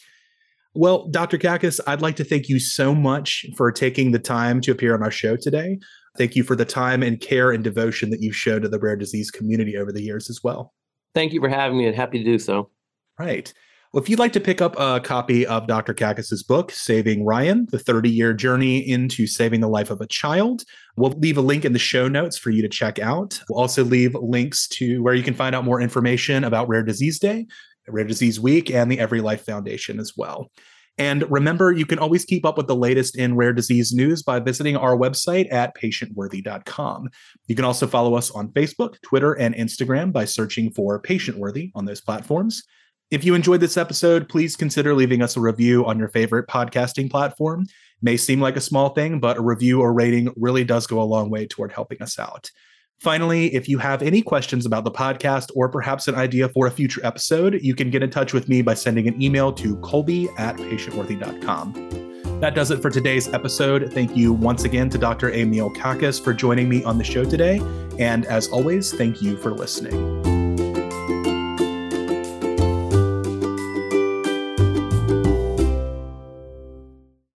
Well, 0.74 1.08
Dr. 1.08 1.36
Kakkis, 1.36 1.80
I'd 1.86 2.02
like 2.02 2.16
to 2.16 2.24
thank 2.24 2.48
you 2.48 2.60
so 2.60 2.94
much 2.94 3.44
for 3.56 3.72
taking 3.72 4.12
the 4.12 4.20
time 4.20 4.60
to 4.62 4.70
appear 4.70 4.94
on 4.94 5.02
our 5.02 5.10
show 5.10 5.36
today. 5.36 5.78
Thank 6.16 6.36
you 6.36 6.44
for 6.44 6.54
the 6.54 6.64
time 6.64 7.02
and 7.02 7.20
care 7.20 7.50
and 7.50 7.62
devotion 7.62 8.10
that 8.10 8.20
you've 8.20 8.36
showed 8.36 8.62
to 8.62 8.68
the 8.68 8.78
rare 8.78 8.96
disease 8.96 9.30
community 9.30 9.76
over 9.76 9.90
the 9.92 10.02
years 10.02 10.30
as 10.30 10.40
well. 10.44 10.72
Thank 11.14 11.32
you 11.32 11.40
for 11.40 11.48
having 11.48 11.78
me 11.78 11.86
and 11.86 11.96
happy 11.96 12.18
to 12.18 12.24
do 12.24 12.38
so. 12.38 12.70
Right. 13.18 13.52
Well, 13.92 14.00
if 14.00 14.08
you'd 14.08 14.20
like 14.20 14.32
to 14.34 14.40
pick 14.40 14.62
up 14.62 14.78
a 14.78 15.00
copy 15.00 15.44
of 15.44 15.66
Dr. 15.66 15.92
Kakkis's 15.92 16.44
book, 16.44 16.70
Saving 16.70 17.24
Ryan, 17.24 17.66
the 17.72 17.78
30 17.78 18.08
year 18.08 18.32
journey 18.32 18.88
into 18.88 19.26
saving 19.26 19.60
the 19.60 19.68
life 19.68 19.90
of 19.90 20.00
a 20.00 20.06
child, 20.06 20.62
we'll 20.96 21.10
leave 21.10 21.36
a 21.36 21.40
link 21.40 21.64
in 21.64 21.72
the 21.72 21.78
show 21.80 22.06
notes 22.06 22.38
for 22.38 22.50
you 22.50 22.62
to 22.62 22.68
check 22.68 23.00
out. 23.00 23.40
We'll 23.48 23.58
also 23.58 23.82
leave 23.82 24.14
links 24.14 24.68
to 24.68 25.02
where 25.02 25.14
you 25.14 25.24
can 25.24 25.34
find 25.34 25.56
out 25.56 25.64
more 25.64 25.80
information 25.80 26.44
about 26.44 26.68
Rare 26.68 26.84
Disease 26.84 27.18
Day, 27.18 27.48
Rare 27.92 28.04
Disease 28.04 28.40
Week, 28.40 28.70
and 28.70 28.90
the 28.90 28.98
Every 28.98 29.20
Life 29.20 29.44
Foundation 29.44 29.98
as 30.00 30.12
well. 30.16 30.50
And 30.98 31.24
remember, 31.30 31.72
you 31.72 31.86
can 31.86 31.98
always 31.98 32.26
keep 32.26 32.44
up 32.44 32.58
with 32.58 32.66
the 32.66 32.76
latest 32.76 33.16
in 33.16 33.34
rare 33.34 33.54
disease 33.54 33.92
news 33.92 34.22
by 34.22 34.38
visiting 34.38 34.76
our 34.76 34.96
website 34.96 35.50
at 35.50 35.74
patientworthy.com. 35.74 37.08
You 37.46 37.56
can 37.56 37.64
also 37.64 37.86
follow 37.86 38.14
us 38.16 38.30
on 38.30 38.48
Facebook, 38.48 39.00
Twitter, 39.02 39.32
and 39.32 39.54
Instagram 39.54 40.12
by 40.12 40.26
searching 40.26 40.70
for 40.70 41.00
Patientworthy 41.00 41.70
on 41.74 41.86
those 41.86 42.02
platforms. 42.02 42.62
If 43.10 43.24
you 43.24 43.34
enjoyed 43.34 43.60
this 43.60 43.76
episode, 43.76 44.28
please 44.28 44.56
consider 44.56 44.94
leaving 44.94 45.22
us 45.22 45.36
a 45.36 45.40
review 45.40 45.86
on 45.86 45.98
your 45.98 46.10
favorite 46.10 46.48
podcasting 46.48 47.10
platform. 47.10 47.66
may 48.02 48.16
seem 48.16 48.40
like 48.40 48.56
a 48.56 48.60
small 48.60 48.90
thing, 48.90 49.20
but 49.20 49.38
a 49.38 49.42
review 49.42 49.80
or 49.80 49.92
rating 49.92 50.32
really 50.36 50.64
does 50.64 50.86
go 50.86 51.00
a 51.00 51.02
long 51.02 51.30
way 51.30 51.46
toward 51.46 51.72
helping 51.72 52.00
us 52.02 52.18
out. 52.18 52.50
Finally, 53.00 53.46
if 53.54 53.66
you 53.66 53.78
have 53.78 54.02
any 54.02 54.20
questions 54.20 54.66
about 54.66 54.84
the 54.84 54.90
podcast 54.90 55.50
or 55.54 55.70
perhaps 55.70 56.06
an 56.06 56.14
idea 56.14 56.50
for 56.50 56.66
a 56.66 56.70
future 56.70 57.00
episode, 57.02 57.58
you 57.62 57.74
can 57.74 57.88
get 57.88 58.02
in 58.02 58.10
touch 58.10 58.34
with 58.34 58.46
me 58.46 58.60
by 58.60 58.74
sending 58.74 59.08
an 59.08 59.20
email 59.22 59.50
to 59.50 59.74
colby 59.78 60.28
at 60.36 60.54
patientworthy.com. 60.56 62.40
That 62.40 62.54
does 62.54 62.70
it 62.70 62.82
for 62.82 62.90
today's 62.90 63.28
episode. 63.28 63.90
Thank 63.92 64.16
you 64.16 64.34
once 64.34 64.64
again 64.64 64.90
to 64.90 64.98
Dr. 64.98 65.30
Emil 65.30 65.70
Kakkis 65.70 66.22
for 66.22 66.34
joining 66.34 66.68
me 66.68 66.84
on 66.84 66.98
the 66.98 67.04
show 67.04 67.24
today. 67.24 67.62
And 67.98 68.26
as 68.26 68.48
always, 68.48 68.92
thank 68.92 69.22
you 69.22 69.38
for 69.38 69.50
listening. 69.50 70.29